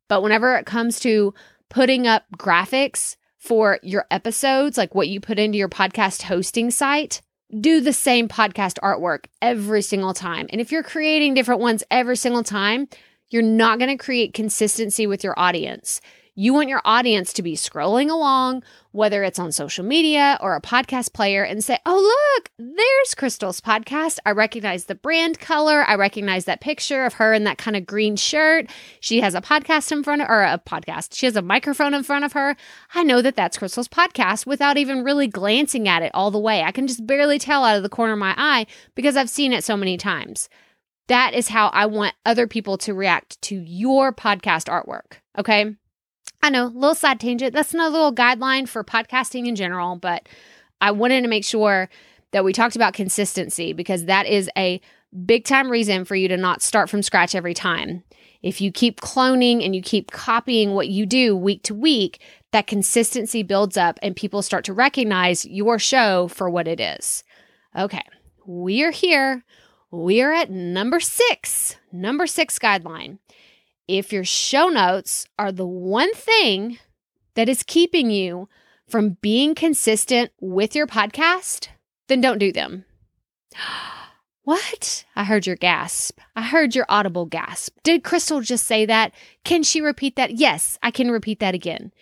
But 0.09 0.23
whenever 0.23 0.55
it 0.57 0.67
comes 0.67 1.01
to 1.01 1.35
putting 1.69 2.07
up 2.07 2.25
graphics 2.37 3.17
for 3.39 3.79
your 3.83 4.07
episodes, 4.11 4.79
like 4.79 4.95
what 4.95 5.09
you 5.09 5.21
put 5.21 5.39
into 5.39 5.59
your 5.59 5.69
podcast 5.69 6.23
hosting 6.23 6.71
site, 6.71 7.23
do 7.61 7.81
the 7.81 7.93
same 7.93 8.29
podcast 8.29 8.79
artwork 8.83 9.27
every 9.41 9.83
single 9.83 10.15
time. 10.15 10.47
And 10.51 10.61
if 10.61 10.73
you're 10.73 10.83
creating 10.83 11.35
different 11.35 11.61
ones 11.61 11.85
every 11.91 12.17
single 12.17 12.43
time, 12.43 12.89
you're 13.29 13.43
not 13.43 13.79
going 13.79 13.97
to 13.97 14.03
create 14.03 14.35
consistency 14.35 15.07
with 15.07 15.25
your 15.25 15.39
audience. 15.39 16.01
You 16.39 16.53
want 16.53 16.69
your 16.69 16.83
audience 16.85 17.33
to 17.33 17.43
be 17.43 17.55
scrolling 17.55 18.11
along, 18.11 18.63
whether 18.93 19.25
it's 19.25 19.39
on 19.39 19.53
social 19.53 19.87
media 19.87 20.37
or 20.43 20.55
a 20.55 20.61
podcast 20.61 21.15
player, 21.15 21.43
and 21.43 21.65
say, 21.65 21.79
Oh, 21.87 22.35
look, 22.37 22.51
there's 22.59 23.15
Crystal's 23.15 23.63
podcast. 23.63 24.19
I 24.27 24.33
recognize 24.33 24.85
the 24.85 24.95
brand 24.95 25.41
color. 25.41 25.83
I 25.89 25.95
recognize 25.95 26.45
that 26.45 26.61
picture 26.61 27.07
of 27.07 27.15
her 27.15 27.33
in 27.33 27.45
that 27.45 27.57
kind 27.57 27.75
of 27.75 27.87
green 27.87 28.17
shirt. 28.17 28.67
She 29.01 29.23
has 29.23 29.35
a 29.35 29.41
podcast 29.41 29.91
in 29.91 30.03
front 30.03 30.21
of 30.21 30.29
her, 30.29 30.43
or 30.43 30.45
a 30.45 30.59
podcast. 30.59 31.15
She 31.15 31.25
has 31.25 31.37
a 31.37 31.43
microphone 31.43 31.95
in 31.95 32.03
front 32.03 32.27
of 32.27 32.35
her. 32.35 32.55
I 32.95 33.03
know 33.03 33.23
that 33.23 33.35
that's 33.35 33.57
Crystal's 33.57 33.89
podcast 33.89 34.45
without 34.45 34.77
even 34.77 35.05
really 35.05 35.29
glancing 35.29 35.89
at 35.89 36.03
it 36.03 36.11
all 36.13 36.31
the 36.31 36.39
way. 36.39 36.63
I 36.63 36.71
can 36.71 36.87
just 36.87 37.07
barely 37.07 37.39
tell 37.39 37.65
out 37.65 37.79
of 37.79 37.83
the 37.83 37.89
corner 37.89 38.13
of 38.13 38.19
my 38.19 38.35
eye 38.37 38.67
because 38.95 39.17
I've 39.17 39.31
seen 39.31 39.55
it 39.55 39.65
so 39.65 39.75
many 39.75 39.97
times. 39.97 40.51
That 41.09 41.33
is 41.33 41.49
how 41.49 41.69
I 41.69 41.87
want 41.87 42.15
other 42.27 42.47
people 42.47 42.77
to 42.79 42.93
react 42.93 43.41
to 43.43 43.55
your 43.57 44.13
podcast 44.13 44.67
artwork. 44.69 45.21
Okay. 45.39 45.77
I 46.47 46.49
know, 46.49 46.67
little 46.67 46.95
side 46.95 47.19
tangent. 47.19 47.55
That's 47.55 47.75
another 47.75 47.91
little 47.91 48.15
guideline 48.15 48.69
for 48.69 48.85
podcasting 48.85 49.49
in 49.49 49.57
general, 49.57 49.97
but 49.97 50.29
I 50.81 50.93
wanted 50.93 51.23
to 51.23 51.29
make 51.29 51.45
sure 51.45 51.89
that 52.31 52.45
we 52.45 52.53
talked 52.53 52.77
about 52.77 52.95
consistency 52.95 53.73
because 53.73 54.05
that 54.05 54.27
is 54.27 54.49
a 54.57 54.81
big 55.25 55.45
time 55.45 55.69
reason 55.69 56.05
for 56.05 56.15
you 56.15 56.29
to 56.29 56.37
not 56.37 56.63
start 56.63 56.89
from 56.89 57.03
scratch 57.03 57.35
every 57.35 57.53
time. 57.53 58.05
If 58.43 58.61
you 58.61 58.71
keep 58.71 59.01
cloning 59.01 59.65
and 59.65 59.75
you 59.75 59.83
keep 59.83 60.13
copying 60.13 60.75
what 60.75 60.87
you 60.87 61.05
do 61.05 61.37
week 61.37 61.65
to 61.65 61.75
week, 61.75 62.23
that 62.53 62.69
consistency 62.69 63.43
builds 63.43 63.77
up 63.77 63.99
and 64.01 64.15
people 64.15 64.41
start 64.41 64.65
to 64.67 64.73
recognize 64.73 65.45
your 65.47 65.81
show 65.81 66.29
for 66.29 66.49
what 66.49 66.69
it 66.69 66.79
is. 66.79 67.25
Okay, 67.77 68.05
we 68.47 68.85
are 68.85 68.93
here. 68.93 69.43
We 69.91 70.23
are 70.23 70.33
at 70.33 70.49
number 70.49 71.01
six, 71.01 71.75
number 71.91 72.29
six 72.29 72.57
guideline. 72.61 73.19
If 73.89 74.13
your 74.13 74.25
show 74.25 74.69
notes 74.69 75.27
are 75.39 75.53
the 75.53 75.67
one 75.67 76.13
thing 76.15 76.79
that 77.35 77.49
is 77.49 77.63
keeping 77.63 78.11
you 78.11 78.49
from 78.89 79.17
being 79.21 79.55
consistent 79.55 80.33
with 80.41 80.75
your 80.75 80.87
podcast, 80.87 81.69
then 82.09 82.21
don't 82.21 82.39
do 82.39 82.53
them. 82.53 82.85
What? 84.43 85.05
I 85.17 85.25
heard 85.25 85.45
your 85.45 85.57
gasp. 85.57 86.21
I 86.37 86.43
heard 86.43 86.77
your 86.77 86.87
audible 86.89 87.27
gasp. 87.27 87.79
Did 87.83 88.05
Crystal 88.05 88.41
just 88.41 88.65
say 88.65 88.87
that? 88.87 89.11
Can 89.43 89.65
she 89.65 89.81
repeat 89.81 90.15
that? 90.15 90.37
Yes, 90.37 90.79
I 90.85 90.93
can 90.93 91.11
repeat 91.11 91.41
that 91.41 91.57
again. 91.57 91.93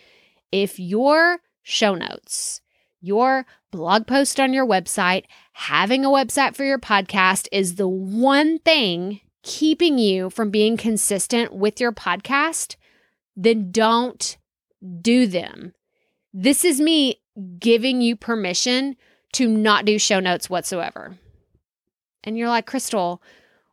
If 0.53 0.79
your 0.79 1.39
show 1.63 1.95
notes, 1.95 2.61
your 3.01 3.47
blog 3.71 4.07
post 4.07 4.39
on 4.39 4.53
your 4.53 4.67
website, 4.67 5.25
having 5.55 6.05
a 6.05 6.11
website 6.11 6.55
for 6.55 6.65
your 6.65 6.79
podcast 6.79 7.49
is 7.51 7.77
the 7.77 7.89
one 7.89 8.59
thing 8.59 9.23
keeping 9.45 9.99
you 9.99 10.31
from 10.31 10.51
being 10.51 10.77
consistent 10.77 11.53
with 11.53 11.81
your 11.81 11.93
podcast, 11.93 12.77
then 13.37 13.71
don't 13.71 14.37
do 15.01 15.27
them. 15.27 15.75
This 16.33 16.65
is 16.65 16.81
me 16.81 17.21
giving 17.59 18.01
you 18.01 18.17
permission 18.17 18.97
to 19.35 19.47
not 19.47 19.85
do 19.85 19.99
show 19.99 20.19
notes 20.19 20.51
whatsoever. 20.51 21.17
And 22.25 22.39
you're 22.39 22.49
like, 22.49 22.67
Crystal, 22.67 23.23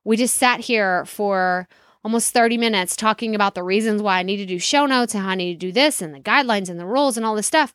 we 0.04 0.18
just 0.18 0.36
sat 0.36 0.60
here 0.60 1.06
for 1.06 1.68
almost 2.04 2.34
30 2.34 2.58
minutes 2.58 2.96
talking 2.96 3.34
about 3.36 3.56
the 3.56 3.64
reasons 3.64 4.02
why 4.02 4.20
I 4.20 4.24
need 4.24 4.38
to 4.38 4.46
do 4.46 4.60
show 4.60 4.86
notes 4.86 5.14
and 5.14 5.24
how 5.24 5.32
I 5.32 5.36
need 5.36 5.54
to 5.54 5.68
do 5.68 5.72
this 5.72 6.02
and 6.02 6.14
the 6.14 6.20
guidelines 6.20 6.70
and 6.70 6.80
the 6.80 6.86
rules 6.86 7.16
and 7.16 7.26
all 7.26 7.36
this 7.36 7.48
stuff. 7.48 7.74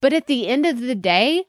But 0.00 0.12
at 0.12 0.26
the 0.26 0.46
end 0.46 0.66
of 0.66 0.80
the 0.80 0.94
day, 0.94 1.44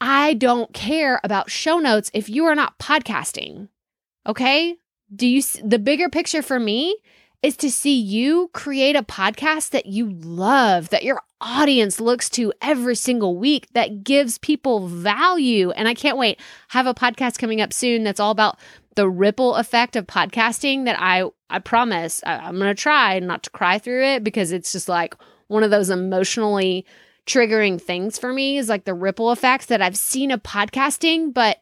I 0.00 0.34
don't 0.34 0.72
care 0.74 1.20
about 1.24 1.50
show 1.50 1.78
notes 1.78 2.10
if 2.12 2.28
you 2.28 2.44
are 2.44 2.54
not 2.54 2.78
podcasting. 2.78 3.68
Okay? 4.26 4.76
Do 5.14 5.26
you 5.26 5.42
the 5.64 5.78
bigger 5.78 6.08
picture 6.08 6.42
for 6.42 6.60
me 6.60 6.96
is 7.42 7.56
to 7.56 7.70
see 7.70 7.98
you 7.98 8.50
create 8.52 8.96
a 8.96 9.02
podcast 9.02 9.70
that 9.70 9.86
you 9.86 10.10
love, 10.10 10.88
that 10.90 11.04
your 11.04 11.22
audience 11.40 12.00
looks 12.00 12.28
to 12.30 12.52
every 12.60 12.96
single 12.96 13.36
week, 13.36 13.68
that 13.74 14.02
gives 14.02 14.38
people 14.38 14.88
value. 14.88 15.70
And 15.70 15.86
I 15.86 15.94
can't 15.94 16.18
wait. 16.18 16.40
I 16.40 16.78
have 16.78 16.86
a 16.86 16.94
podcast 16.94 17.38
coming 17.38 17.60
up 17.60 17.72
soon 17.72 18.02
that's 18.02 18.18
all 18.18 18.32
about 18.32 18.58
the 18.96 19.08
ripple 19.08 19.54
effect 19.54 19.94
of 19.94 20.06
podcasting 20.06 20.84
that 20.86 20.96
I 20.98 21.24
I 21.48 21.60
promise 21.60 22.20
I, 22.26 22.38
I'm 22.38 22.58
going 22.58 22.74
to 22.74 22.80
try 22.80 23.18
not 23.20 23.44
to 23.44 23.50
cry 23.50 23.78
through 23.78 24.04
it 24.04 24.24
because 24.24 24.52
it's 24.52 24.72
just 24.72 24.88
like 24.88 25.14
one 25.46 25.62
of 25.62 25.70
those 25.70 25.90
emotionally 25.90 26.84
triggering 27.24 27.80
things 27.80 28.18
for 28.18 28.32
me 28.32 28.58
is 28.58 28.68
like 28.68 28.84
the 28.84 28.94
ripple 28.94 29.30
effects 29.30 29.66
that 29.66 29.80
I've 29.80 29.96
seen 29.96 30.30
of 30.30 30.42
podcasting, 30.42 31.32
but 31.32 31.58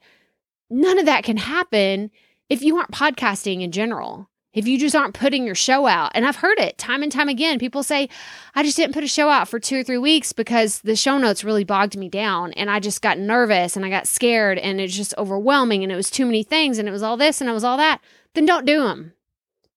none 0.70 0.98
of 0.98 1.06
that 1.06 1.24
can 1.24 1.36
happen 1.36 2.10
if 2.48 2.62
you 2.62 2.76
aren't 2.76 2.90
podcasting 2.90 3.62
in 3.62 3.72
general 3.72 4.28
if 4.56 4.66
you 4.66 4.78
just 4.78 4.96
aren't 4.96 5.12
putting 5.12 5.44
your 5.44 5.54
show 5.54 5.86
out. 5.86 6.12
And 6.14 6.24
I've 6.24 6.36
heard 6.36 6.58
it 6.58 6.78
time 6.78 7.02
and 7.02 7.12
time 7.12 7.28
again. 7.28 7.58
People 7.58 7.82
say, 7.82 8.08
I 8.54 8.62
just 8.62 8.78
didn't 8.78 8.94
put 8.94 9.04
a 9.04 9.08
show 9.08 9.28
out 9.28 9.48
for 9.48 9.60
two 9.60 9.80
or 9.80 9.84
three 9.84 9.98
weeks 9.98 10.32
because 10.32 10.80
the 10.80 10.96
show 10.96 11.18
notes 11.18 11.44
really 11.44 11.62
bogged 11.62 11.94
me 11.94 12.08
down. 12.08 12.54
And 12.54 12.70
I 12.70 12.80
just 12.80 13.02
got 13.02 13.18
nervous 13.18 13.76
and 13.76 13.84
I 13.84 13.90
got 13.90 14.08
scared 14.08 14.56
and 14.56 14.80
it's 14.80 14.96
just 14.96 15.14
overwhelming 15.18 15.82
and 15.82 15.92
it 15.92 15.96
was 15.96 16.10
too 16.10 16.24
many 16.24 16.42
things 16.42 16.78
and 16.78 16.88
it 16.88 16.92
was 16.92 17.02
all 17.02 17.18
this 17.18 17.42
and 17.42 17.50
it 17.50 17.52
was 17.52 17.64
all 17.64 17.76
that. 17.76 18.00
Then 18.32 18.46
don't 18.46 18.64
do 18.64 18.80
them. 18.80 19.12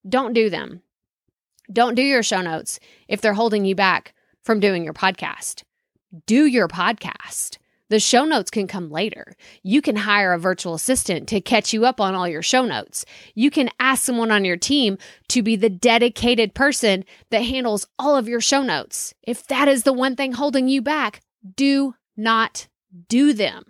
Don't 0.07 0.31
do 0.31 0.49
them. 0.49 0.81
Don't 1.71 1.95
do 1.95 2.01
your 2.01 2.23
show 2.23 2.41
notes 2.41 2.79
if 3.09 3.19
they're 3.19 3.33
holding 3.33 3.65
you 3.65 3.75
back 3.75 4.13
from 4.45 4.61
doing 4.61 4.85
your 4.85 4.93
podcast. 4.93 5.63
Do 6.25 6.45
your 6.45 6.69
podcast. 6.69 7.57
The 7.89 7.99
show 7.99 8.23
notes 8.23 8.51
can 8.51 8.67
come 8.67 8.91
later. 8.91 9.35
You 9.63 9.81
can 9.81 9.95
hire 9.95 10.33
a 10.33 10.39
virtual 10.39 10.75
assistant 10.75 11.27
to 11.29 11.41
catch 11.41 11.73
you 11.73 11.85
up 11.85 11.99
on 11.99 12.13
all 12.13 12.27
your 12.27 12.43
show 12.43 12.63
notes. 12.63 13.03
You 13.33 13.49
can 13.49 13.69
ask 13.79 14.03
someone 14.03 14.31
on 14.31 14.45
your 14.45 14.57
team 14.57 14.97
to 15.29 15.41
be 15.41 15.55
the 15.55 15.69
dedicated 15.69 16.53
person 16.53 17.03
that 17.31 17.39
handles 17.39 17.87
all 17.97 18.15
of 18.15 18.27
your 18.27 18.41
show 18.41 18.61
notes. 18.61 19.13
If 19.23 19.47
that 19.47 19.67
is 19.67 19.83
the 19.83 19.93
one 19.93 20.15
thing 20.15 20.33
holding 20.33 20.67
you 20.67 20.81
back, 20.81 21.21
do 21.55 21.95
not 22.15 22.67
do 23.07 23.33
them. 23.33 23.63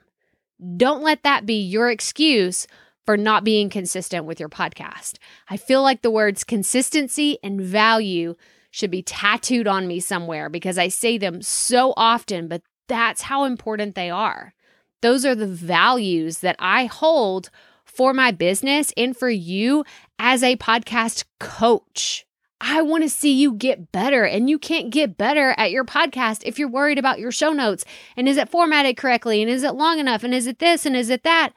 Don't 0.75 1.03
let 1.03 1.23
that 1.23 1.45
be 1.45 1.61
your 1.61 1.89
excuse 1.89 2.67
for 3.05 3.15
not 3.15 3.43
being 3.43 3.69
consistent 3.69 4.25
with 4.25 4.39
your 4.39 4.49
podcast. 4.49 5.17
I 5.49 5.57
feel 5.57 5.81
like 5.81 6.01
the 6.01 6.11
words 6.11 6.43
consistency 6.43 7.37
and 7.41 7.61
value 7.61 8.35
should 8.71 8.91
be 8.91 9.01
tattooed 9.01 9.67
on 9.67 9.87
me 9.87 9.99
somewhere 9.99 10.49
because 10.49 10.77
I 10.77 10.89
say 10.89 11.17
them 11.17 11.41
so 11.41 11.93
often, 11.97 12.47
but 12.47 12.61
that's 12.89 13.21
how 13.21 13.45
important 13.45 13.95
they 13.95 14.09
are. 14.09 14.53
Those 15.01 15.25
are 15.25 15.35
the 15.35 15.47
values 15.47 16.39
that 16.39 16.57
I 16.59 16.85
hold 16.85 17.49
for 17.85 18.13
my 18.13 18.31
business 18.31 18.93
and 18.97 19.15
for 19.15 19.29
you 19.29 19.85
as 20.17 20.43
a 20.43 20.57
podcast 20.57 21.23
coach. 21.39 22.25
I 22.61 22.81
want 22.81 23.03
to 23.03 23.09
see 23.09 23.31
you 23.31 23.53
get 23.53 23.93
better, 23.93 24.25
and 24.25 24.49
you 24.49 24.59
can't 24.59 24.89
get 24.89 25.17
better 25.17 25.55
at 25.57 25.71
your 25.71 25.85
podcast 25.85 26.41
if 26.43 26.59
you're 26.59 26.67
worried 26.67 26.99
about 26.99 27.19
your 27.19 27.31
show 27.31 27.53
notes 27.53 27.85
and 28.17 28.27
is 28.27 28.35
it 28.35 28.49
formatted 28.49 28.97
correctly 28.97 29.41
and 29.41 29.49
is 29.49 29.63
it 29.63 29.75
long 29.75 29.99
enough 29.99 30.25
and 30.25 30.33
is 30.33 30.45
it 30.45 30.59
this 30.59 30.85
and 30.85 30.95
is 30.97 31.09
it 31.09 31.23
that. 31.23 31.53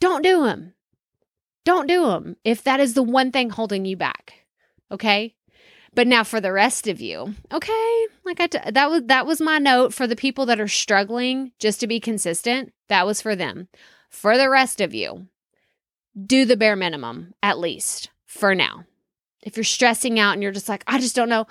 Don't 0.00 0.22
do 0.22 0.44
them. 0.44 0.74
Don't 1.64 1.88
do 1.88 2.04
them 2.06 2.36
if 2.44 2.62
that 2.64 2.78
is 2.78 2.92
the 2.92 3.02
one 3.02 3.32
thing 3.32 3.48
holding 3.48 3.86
you 3.86 3.96
back. 3.96 4.34
Okay. 4.92 5.34
But 5.94 6.06
now 6.06 6.24
for 6.24 6.40
the 6.40 6.52
rest 6.52 6.88
of 6.88 7.00
you, 7.00 7.34
okay, 7.52 8.06
like 8.24 8.40
I 8.40 8.46
t- 8.48 8.70
that 8.72 8.90
was 8.90 9.02
that 9.04 9.26
was 9.26 9.40
my 9.40 9.58
note 9.58 9.94
for 9.94 10.06
the 10.06 10.16
people 10.16 10.46
that 10.46 10.60
are 10.60 10.68
struggling 10.68 11.52
just 11.58 11.80
to 11.80 11.86
be 11.86 12.00
consistent. 12.00 12.72
That 12.88 13.06
was 13.06 13.20
for 13.20 13.36
them. 13.36 13.68
For 14.10 14.36
the 14.36 14.50
rest 14.50 14.80
of 14.80 14.94
you, 14.94 15.28
do 16.20 16.44
the 16.44 16.56
bare 16.56 16.76
minimum 16.76 17.34
at 17.42 17.58
least 17.58 18.10
for 18.26 18.54
now. 18.54 18.84
If 19.42 19.56
you're 19.56 19.64
stressing 19.64 20.18
out 20.18 20.32
and 20.32 20.42
you're 20.42 20.52
just 20.52 20.68
like, 20.68 20.84
I 20.86 20.98
just 20.98 21.14
don't 21.14 21.28
know, 21.28 21.46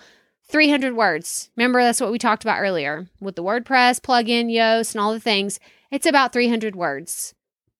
300 0.47 0.95
words. 0.95 1.49
Remember 1.55 1.81
that's 1.81 2.01
what 2.01 2.11
we 2.11 2.17
talked 2.17 2.43
about 2.43 2.59
earlier 2.59 3.07
with 3.19 3.35
the 3.35 3.43
WordPress 3.43 4.01
plugin, 4.01 4.51
Yoast, 4.51 4.93
and 4.93 5.01
all 5.01 5.13
the 5.13 5.19
things. 5.19 5.59
It's 5.91 6.05
about 6.05 6.33
300 6.33 6.75
words. 6.75 7.33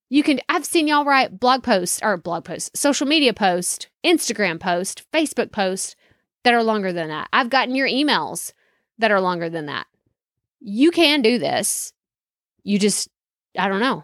You 0.09 0.21
can 0.21 0.39
I've 0.47 0.65
seen 0.65 0.87
y'all 0.87 1.05
write 1.05 1.39
blog 1.39 1.63
posts 1.63 1.99
or 2.03 2.15
blog 2.17 2.45
posts, 2.45 2.79
social 2.79 3.07
media 3.07 3.33
post, 3.33 3.89
Instagram 4.05 4.59
post, 4.59 5.03
Facebook 5.11 5.51
post 5.51 5.95
that 6.43 6.53
are 6.53 6.63
longer 6.63 6.93
than 6.93 7.09
that. 7.09 7.29
I've 7.33 7.49
gotten 7.49 7.75
your 7.75 7.87
emails 7.87 8.53
that 8.99 9.11
are 9.11 9.21
longer 9.21 9.49
than 9.49 9.67
that. 9.67 9.87
You 10.59 10.91
can 10.91 11.21
do 11.21 11.39
this. 11.39 11.93
You 12.63 12.79
just, 12.79 13.09
I 13.57 13.67
don't 13.67 13.79
know. 13.79 14.03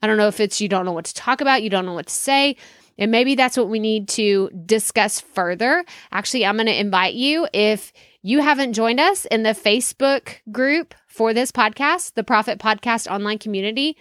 I 0.00 0.06
don't 0.06 0.16
know 0.16 0.28
if 0.28 0.40
it's 0.40 0.60
you 0.60 0.68
don't 0.68 0.84
know 0.84 0.92
what 0.92 1.06
to 1.06 1.14
talk 1.14 1.40
about, 1.40 1.62
you 1.62 1.70
don't 1.70 1.86
know 1.86 1.94
what 1.94 2.06
to 2.06 2.14
say. 2.14 2.56
And 2.98 3.10
maybe 3.12 3.34
that's 3.36 3.56
what 3.56 3.68
we 3.68 3.78
need 3.78 4.08
to 4.10 4.50
discuss 4.66 5.20
further. 5.20 5.84
Actually, 6.10 6.44
I'm 6.44 6.56
going 6.56 6.66
to 6.66 6.78
invite 6.78 7.14
you 7.14 7.46
if 7.52 7.92
you 8.22 8.40
haven't 8.42 8.72
joined 8.72 8.98
us 8.98 9.24
in 9.26 9.44
the 9.44 9.50
Facebook 9.50 10.36
group 10.50 10.94
for 11.06 11.32
this 11.32 11.52
podcast, 11.52 12.14
the 12.14 12.24
Profit 12.24 12.58
Podcast 12.58 13.10
online 13.10 13.38
community, 13.38 13.96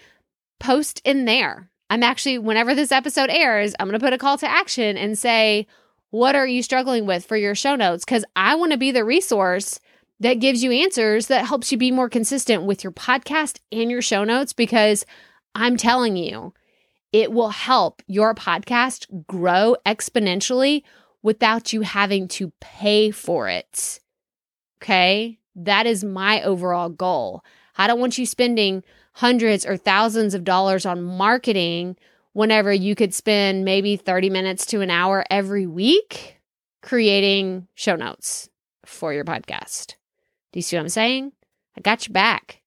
post 0.60 1.02
in 1.06 1.26
there. 1.26 1.70
I'm 1.90 2.04
actually, 2.04 2.40
whenever 2.40 2.74
this 2.74 2.92
episode 2.92 3.30
airs, 3.30 3.76
I'm 3.80 3.88
going 3.88 4.00
to 4.00 4.04
put 4.04 4.14
a 4.14 4.18
call 4.18 4.38
to 4.40 4.50
action 4.50 4.98
and 4.98 5.18
say, 5.18 5.68
what 6.10 6.36
are 6.36 6.48
you 6.48 6.64
struggling 6.64 7.06
with 7.06 7.26
for 7.26 7.38
your 7.38 7.56
show 7.56 7.76
notes? 7.76 8.06
Because 8.06 8.26
I 8.36 8.56
want 8.56 8.72
to 8.72 8.78
be 8.78 8.92
the 8.92 9.04
resource 9.04 9.80
that 10.20 10.40
gives 10.40 10.64
you 10.64 10.72
answers 10.72 11.28
that 11.28 11.46
helps 11.46 11.72
you 11.72 11.78
be 11.78 11.92
more 11.92 12.10
consistent 12.10 12.64
with 12.64 12.84
your 12.84 12.94
podcast 12.94 13.60
and 13.72 13.92
your 13.92 14.02
show 14.02 14.24
notes 14.24 14.54
because 14.54 15.06
I'm 15.54 15.78
telling 15.78 16.18
you, 16.18 16.54
it 17.12 17.32
will 17.32 17.50
help 17.50 18.02
your 18.08 18.34
podcast 18.34 19.26
grow 19.28 19.76
exponentially 19.86 20.84
without 21.22 21.74
you 21.74 21.82
having 21.82 22.28
to 22.30 22.52
pay 22.60 23.12
for 23.12 23.50
it. 23.50 24.00
Okay. 24.82 25.40
That 25.56 25.86
is 25.86 26.04
my 26.04 26.42
overall 26.44 26.90
goal. 26.90 27.44
I 27.78 27.88
don't 27.88 28.00
want 28.00 28.18
you 28.18 28.26
spending 28.26 28.84
hundreds 29.14 29.66
or 29.66 29.78
thousands 29.78 30.34
of 30.34 30.44
dollars 30.44 30.86
on 30.86 31.04
marketing 31.04 31.98
whenever 32.38 32.72
you 32.72 32.94
could 32.94 33.16
spend 33.16 33.66
maybe 33.66 33.98
30 33.98 34.30
minutes 34.30 34.68
to 34.68 34.82
an 34.82 34.92
hour 34.92 35.26
every 35.32 35.66
week 35.66 36.40
creating 36.84 37.68
show 37.74 37.96
notes 37.96 38.48
for 38.86 39.12
your 39.12 39.26
podcast. 39.26 39.96
Do 40.52 40.60
you 40.60 40.62
see 40.62 40.76
what 40.76 40.84
I'm 40.84 40.90
saying? 40.90 41.32
I 41.76 41.82
got 41.82 42.08
your 42.08 42.14
back. 42.14 42.62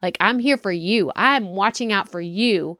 Like, 0.00 0.16
I'm 0.20 0.38
here 0.38 0.56
for 0.56 0.72
you. 0.72 1.12
I'm 1.14 1.48
watching 1.48 1.92
out 1.92 2.08
for 2.08 2.22
you. 2.22 2.78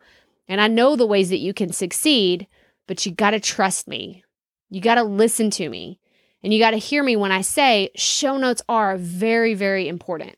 And 0.48 0.62
I 0.62 0.66
know 0.66 0.96
the 0.96 1.07
ways 1.07 1.29
that 1.29 1.40
you 1.40 1.53
can 1.53 1.74
succeed, 1.74 2.46
but 2.88 3.05
you 3.05 3.12
got 3.12 3.33
to 3.33 3.40
trust 3.40 3.87
me. 3.87 4.24
You 4.70 4.81
got 4.81 4.94
to 4.94 5.03
listen 5.03 5.50
to 5.50 5.68
me. 5.68 6.00
And 6.42 6.55
you 6.55 6.59
got 6.59 6.70
to 6.70 6.79
hear 6.79 7.03
me 7.03 7.16
when 7.16 7.33
I 7.33 7.42
say 7.42 7.90
show 7.96 8.38
notes 8.38 8.62
are 8.66 8.96
very, 8.96 9.53
very 9.53 9.88
important. 9.88 10.37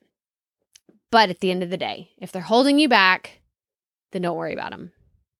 But 1.13 1.31
at 1.31 1.39
the 1.39 1.53
end 1.53 1.63
of 1.63 1.71
the 1.71 1.77
day, 1.77 2.11
if 2.19 2.33
they're 2.33 2.43
holding 2.43 2.81
you 2.81 2.89
back, 2.89 3.43
then 4.11 4.23
don't 4.23 4.37
worry 4.37 4.53
about 4.53 4.73
them. 4.73 4.91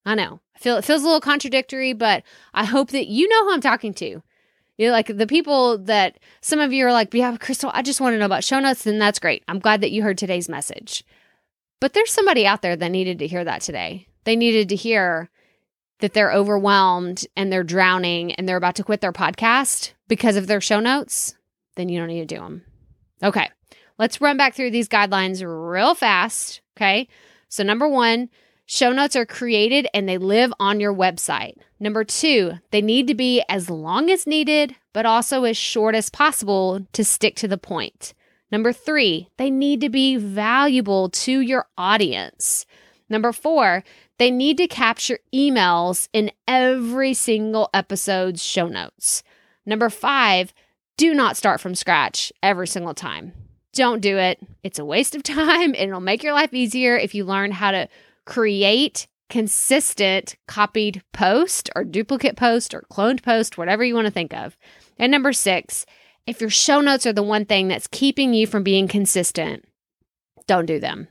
I 0.05 0.15
know. 0.15 0.41
I 0.55 0.59
feel 0.59 0.77
it 0.77 0.85
feels 0.85 1.01
a 1.01 1.05
little 1.05 1.21
contradictory, 1.21 1.93
but 1.93 2.23
I 2.53 2.65
hope 2.65 2.89
that 2.91 3.07
you 3.07 3.27
know 3.27 3.45
who 3.45 3.53
I'm 3.53 3.61
talking 3.61 3.93
to. 3.95 4.21
You 4.77 4.87
know, 4.87 4.91
like 4.91 5.15
the 5.15 5.27
people 5.27 5.77
that 5.79 6.19
some 6.41 6.59
of 6.59 6.73
you 6.73 6.85
are 6.85 6.91
like, 6.91 7.13
yeah, 7.13 7.37
Crystal, 7.37 7.71
I 7.73 7.83
just 7.83 8.01
want 8.01 8.13
to 8.13 8.19
know 8.19 8.25
about 8.25 8.43
show 8.43 8.59
notes, 8.59 8.83
then 8.83 8.99
that's 8.99 9.19
great. 9.19 9.43
I'm 9.47 9.59
glad 9.59 9.81
that 9.81 9.91
you 9.91 10.03
heard 10.03 10.17
today's 10.17 10.49
message. 10.49 11.03
But 11.79 11.93
there's 11.93 12.11
somebody 12.11 12.47
out 12.47 12.61
there 12.61 12.75
that 12.75 12.91
needed 12.91 13.19
to 13.19 13.27
hear 13.27 13.43
that 13.43 13.61
today. 13.61 14.07
They 14.23 14.35
needed 14.35 14.69
to 14.69 14.75
hear 14.75 15.29
that 15.99 16.13
they're 16.13 16.33
overwhelmed 16.33 17.25
and 17.35 17.51
they're 17.51 17.63
drowning 17.63 18.33
and 18.33 18.47
they're 18.47 18.57
about 18.57 18.75
to 18.75 18.83
quit 18.83 19.01
their 19.01 19.13
podcast 19.13 19.93
because 20.07 20.35
of 20.35 20.47
their 20.47 20.61
show 20.61 20.79
notes, 20.79 21.35
then 21.75 21.89
you 21.89 21.99
don't 21.99 22.07
need 22.07 22.27
to 22.27 22.35
do 22.35 22.41
them. 22.41 22.63
Okay, 23.21 23.49
let's 23.97 24.19
run 24.21 24.37
back 24.37 24.53
through 24.53 24.71
these 24.71 24.89
guidelines 24.89 25.43
real 25.45 25.95
fast. 25.95 26.61
Okay, 26.75 27.07
so 27.47 27.63
number 27.63 27.87
one, 27.87 28.29
show 28.65 28.91
notes 28.91 29.15
are 29.15 29.25
created 29.25 29.87
and 29.93 30.07
they 30.07 30.17
live 30.17 30.53
on 30.59 30.79
your 30.79 30.93
website. 30.93 31.55
Number 31.79 32.03
two, 32.03 32.53
they 32.71 32.81
need 32.81 33.07
to 33.07 33.13
be 33.13 33.43
as 33.49 33.69
long 33.69 34.09
as 34.09 34.27
needed, 34.27 34.75
but 34.93 35.05
also 35.05 35.43
as 35.43 35.57
short 35.57 35.95
as 35.95 36.09
possible 36.09 36.85
to 36.93 37.03
stick 37.03 37.35
to 37.37 37.47
the 37.47 37.57
point. 37.57 38.13
Number 38.51 38.71
three, 38.71 39.29
they 39.37 39.49
need 39.49 39.81
to 39.81 39.89
be 39.89 40.15
valuable 40.15 41.09
to 41.09 41.41
your 41.41 41.67
audience. 41.77 42.65
Number 43.09 43.31
four, 43.31 43.83
they 44.19 44.31
need 44.31 44.57
to 44.57 44.67
capture 44.67 45.19
emails 45.33 46.07
in 46.13 46.31
every 46.47 47.13
single 47.13 47.69
episode's 47.73 48.43
show 48.43 48.67
notes. 48.67 49.23
Number 49.65 49.89
five, 49.89 50.53
do 50.97 51.13
not 51.13 51.37
start 51.37 51.59
from 51.59 51.75
scratch 51.75 52.31
every 52.41 52.67
single 52.67 52.93
time. 52.93 53.33
Don't 53.73 54.01
do 54.01 54.17
it. 54.17 54.39
It's 54.61 54.79
a 54.79 54.85
waste 54.85 55.15
of 55.15 55.23
time 55.23 55.73
and 55.73 55.89
it'll 55.89 55.99
make 55.99 56.23
your 56.23 56.33
life 56.33 56.53
easier 56.53 56.95
if 56.95 57.15
you 57.15 57.25
learn 57.25 57.51
how 57.51 57.71
to 57.71 57.89
create 58.25 59.07
consistent 59.29 60.35
copied 60.47 61.01
post 61.11 61.69
or 61.75 61.83
duplicate 61.83 62.35
post 62.35 62.73
or 62.73 62.85
cloned 62.91 63.23
post, 63.23 63.57
whatever 63.57 63.83
you 63.83 63.95
want 63.95 64.05
to 64.05 64.11
think 64.11 64.33
of. 64.33 64.55
And 64.99 65.11
number 65.11 65.33
six, 65.33 65.85
if 66.27 66.39
your 66.39 66.49
show 66.49 66.81
notes 66.81 67.05
are 67.05 67.13
the 67.13 67.23
one 67.23 67.45
thing 67.45 67.67
that's 67.67 67.87
keeping 67.87 68.33
you 68.33 68.45
from 68.45 68.63
being 68.63 68.87
consistent, 68.87 69.65
don't 70.45 70.65
do 70.65 70.79
them. 70.79 71.07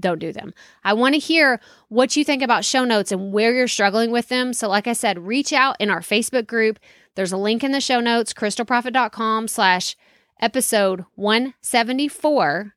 Don't 0.00 0.18
do 0.18 0.32
them. 0.32 0.54
I 0.82 0.94
want 0.94 1.14
to 1.14 1.18
hear 1.18 1.60
what 1.88 2.16
you 2.16 2.24
think 2.24 2.42
about 2.42 2.64
show 2.64 2.84
notes 2.86 3.12
and 3.12 3.30
where 3.30 3.52
you're 3.52 3.68
struggling 3.68 4.10
with 4.10 4.28
them. 4.28 4.54
So, 4.54 4.66
like 4.66 4.86
I 4.86 4.94
said, 4.94 5.26
reach 5.26 5.52
out 5.52 5.76
in 5.78 5.90
our 5.90 6.00
Facebook 6.00 6.46
group. 6.46 6.78
There's 7.14 7.32
a 7.32 7.36
link 7.36 7.62
in 7.62 7.72
the 7.72 7.80
show 7.82 8.00
notes, 8.00 8.32
krystalproffitt.com 8.32 9.48
slash 9.48 9.96
episode 10.40 11.04
174. 11.16 12.74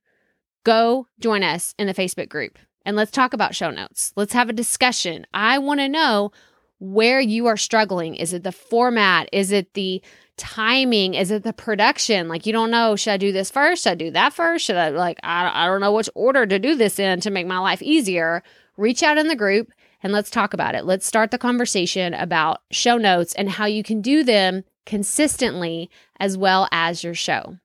Go 0.65 1.07
join 1.21 1.43
us 1.43 1.73
in 1.79 1.87
the 1.87 1.93
Facebook 1.93 2.27
group 2.27 2.59
and 2.85 2.95
let's 2.95 3.11
talk 3.11 3.33
about 3.33 3.55
show 3.55 3.71
notes. 3.71 4.13
Let's 4.15 4.33
have 4.33 4.49
a 4.49 4.53
discussion. 4.53 5.25
I 5.33 5.57
want 5.59 5.79
to 5.79 5.89
know 5.89 6.31
where 6.79 7.21
you 7.21 7.47
are 7.47 7.57
struggling. 7.57 8.15
Is 8.15 8.33
it 8.33 8.43
the 8.43 8.51
format? 8.51 9.29
Is 9.31 9.51
it 9.51 9.73
the 9.73 10.01
timing? 10.35 11.13
Is 11.13 11.31
it 11.31 11.43
the 11.43 11.53
production? 11.53 12.27
Like, 12.27 12.45
you 12.45 12.51
don't 12.51 12.71
know, 12.71 12.95
should 12.95 13.13
I 13.13 13.17
do 13.17 13.31
this 13.31 13.49
first? 13.49 13.83
Should 13.83 13.91
I 13.91 13.95
do 13.95 14.11
that 14.11 14.33
first? 14.33 14.65
Should 14.65 14.75
I, 14.75 14.89
like, 14.89 15.19
I, 15.23 15.63
I 15.63 15.67
don't 15.67 15.81
know 15.81 15.93
which 15.93 16.09
order 16.15 16.45
to 16.45 16.59
do 16.59 16.75
this 16.75 16.99
in 16.99 17.21
to 17.21 17.31
make 17.31 17.47
my 17.47 17.59
life 17.59 17.81
easier. 17.81 18.43
Reach 18.75 19.03
out 19.03 19.17
in 19.17 19.27
the 19.27 19.35
group 19.35 19.71
and 20.01 20.11
let's 20.11 20.29
talk 20.29 20.53
about 20.53 20.75
it. 20.75 20.83
Let's 20.83 21.05
start 21.05 21.31
the 21.31 21.37
conversation 21.37 22.13
about 22.13 22.61
show 22.71 22.97
notes 22.97 23.33
and 23.35 23.49
how 23.49 23.65
you 23.65 23.83
can 23.83 24.01
do 24.01 24.23
them 24.23 24.63
consistently 24.85 25.89
as 26.19 26.37
well 26.37 26.67
as 26.71 27.03
your 27.03 27.13
show. 27.13 27.57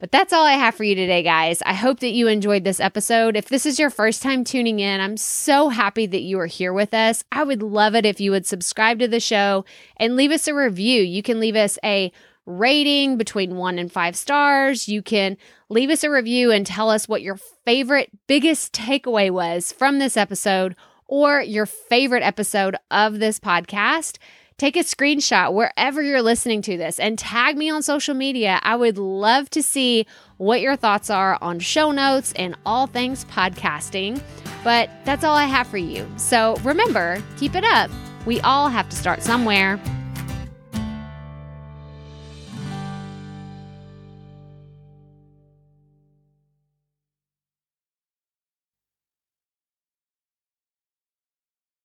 But 0.00 0.12
that's 0.12 0.32
all 0.32 0.44
I 0.44 0.52
have 0.52 0.76
for 0.76 0.84
you 0.84 0.94
today, 0.94 1.24
guys. 1.24 1.60
I 1.66 1.74
hope 1.74 1.98
that 2.00 2.12
you 2.12 2.28
enjoyed 2.28 2.62
this 2.62 2.78
episode. 2.78 3.36
If 3.36 3.48
this 3.48 3.66
is 3.66 3.80
your 3.80 3.90
first 3.90 4.22
time 4.22 4.44
tuning 4.44 4.78
in, 4.78 5.00
I'm 5.00 5.16
so 5.16 5.70
happy 5.70 6.06
that 6.06 6.22
you 6.22 6.38
are 6.38 6.46
here 6.46 6.72
with 6.72 6.94
us. 6.94 7.24
I 7.32 7.42
would 7.42 7.62
love 7.62 7.96
it 7.96 8.06
if 8.06 8.20
you 8.20 8.30
would 8.30 8.46
subscribe 8.46 9.00
to 9.00 9.08
the 9.08 9.18
show 9.18 9.64
and 9.96 10.14
leave 10.14 10.30
us 10.30 10.46
a 10.46 10.54
review. 10.54 11.02
You 11.02 11.22
can 11.24 11.40
leave 11.40 11.56
us 11.56 11.78
a 11.82 12.12
rating 12.46 13.16
between 13.16 13.56
one 13.56 13.76
and 13.76 13.90
five 13.90 14.14
stars. 14.14 14.88
You 14.88 15.02
can 15.02 15.36
leave 15.68 15.90
us 15.90 16.04
a 16.04 16.10
review 16.10 16.52
and 16.52 16.64
tell 16.64 16.90
us 16.90 17.08
what 17.08 17.22
your 17.22 17.36
favorite, 17.64 18.10
biggest 18.28 18.72
takeaway 18.72 19.32
was 19.32 19.72
from 19.72 19.98
this 19.98 20.16
episode 20.16 20.76
or 21.08 21.40
your 21.40 21.66
favorite 21.66 22.22
episode 22.22 22.76
of 22.90 23.18
this 23.18 23.40
podcast 23.40 24.18
take 24.58 24.76
a 24.76 24.80
screenshot 24.80 25.52
wherever 25.52 26.02
you're 26.02 26.20
listening 26.20 26.60
to 26.62 26.76
this 26.76 26.98
and 26.98 27.18
tag 27.18 27.56
me 27.56 27.70
on 27.70 27.82
social 27.82 28.14
media. 28.14 28.58
I 28.62 28.74
would 28.76 28.98
love 28.98 29.48
to 29.50 29.62
see 29.62 30.06
what 30.36 30.60
your 30.60 30.76
thoughts 30.76 31.10
are 31.10 31.38
on 31.40 31.60
show 31.60 31.92
notes 31.92 32.32
and 32.34 32.56
all 32.66 32.88
things 32.88 33.24
podcasting. 33.26 34.20
But 34.64 34.90
that's 35.04 35.22
all 35.22 35.34
I 35.34 35.44
have 35.44 35.68
for 35.68 35.78
you. 35.78 36.06
So 36.16 36.56
remember, 36.64 37.22
keep 37.36 37.54
it 37.54 37.64
up. 37.64 37.90
We 38.26 38.40
all 38.40 38.68
have 38.68 38.88
to 38.88 38.96
start 38.96 39.22
somewhere. 39.22 39.80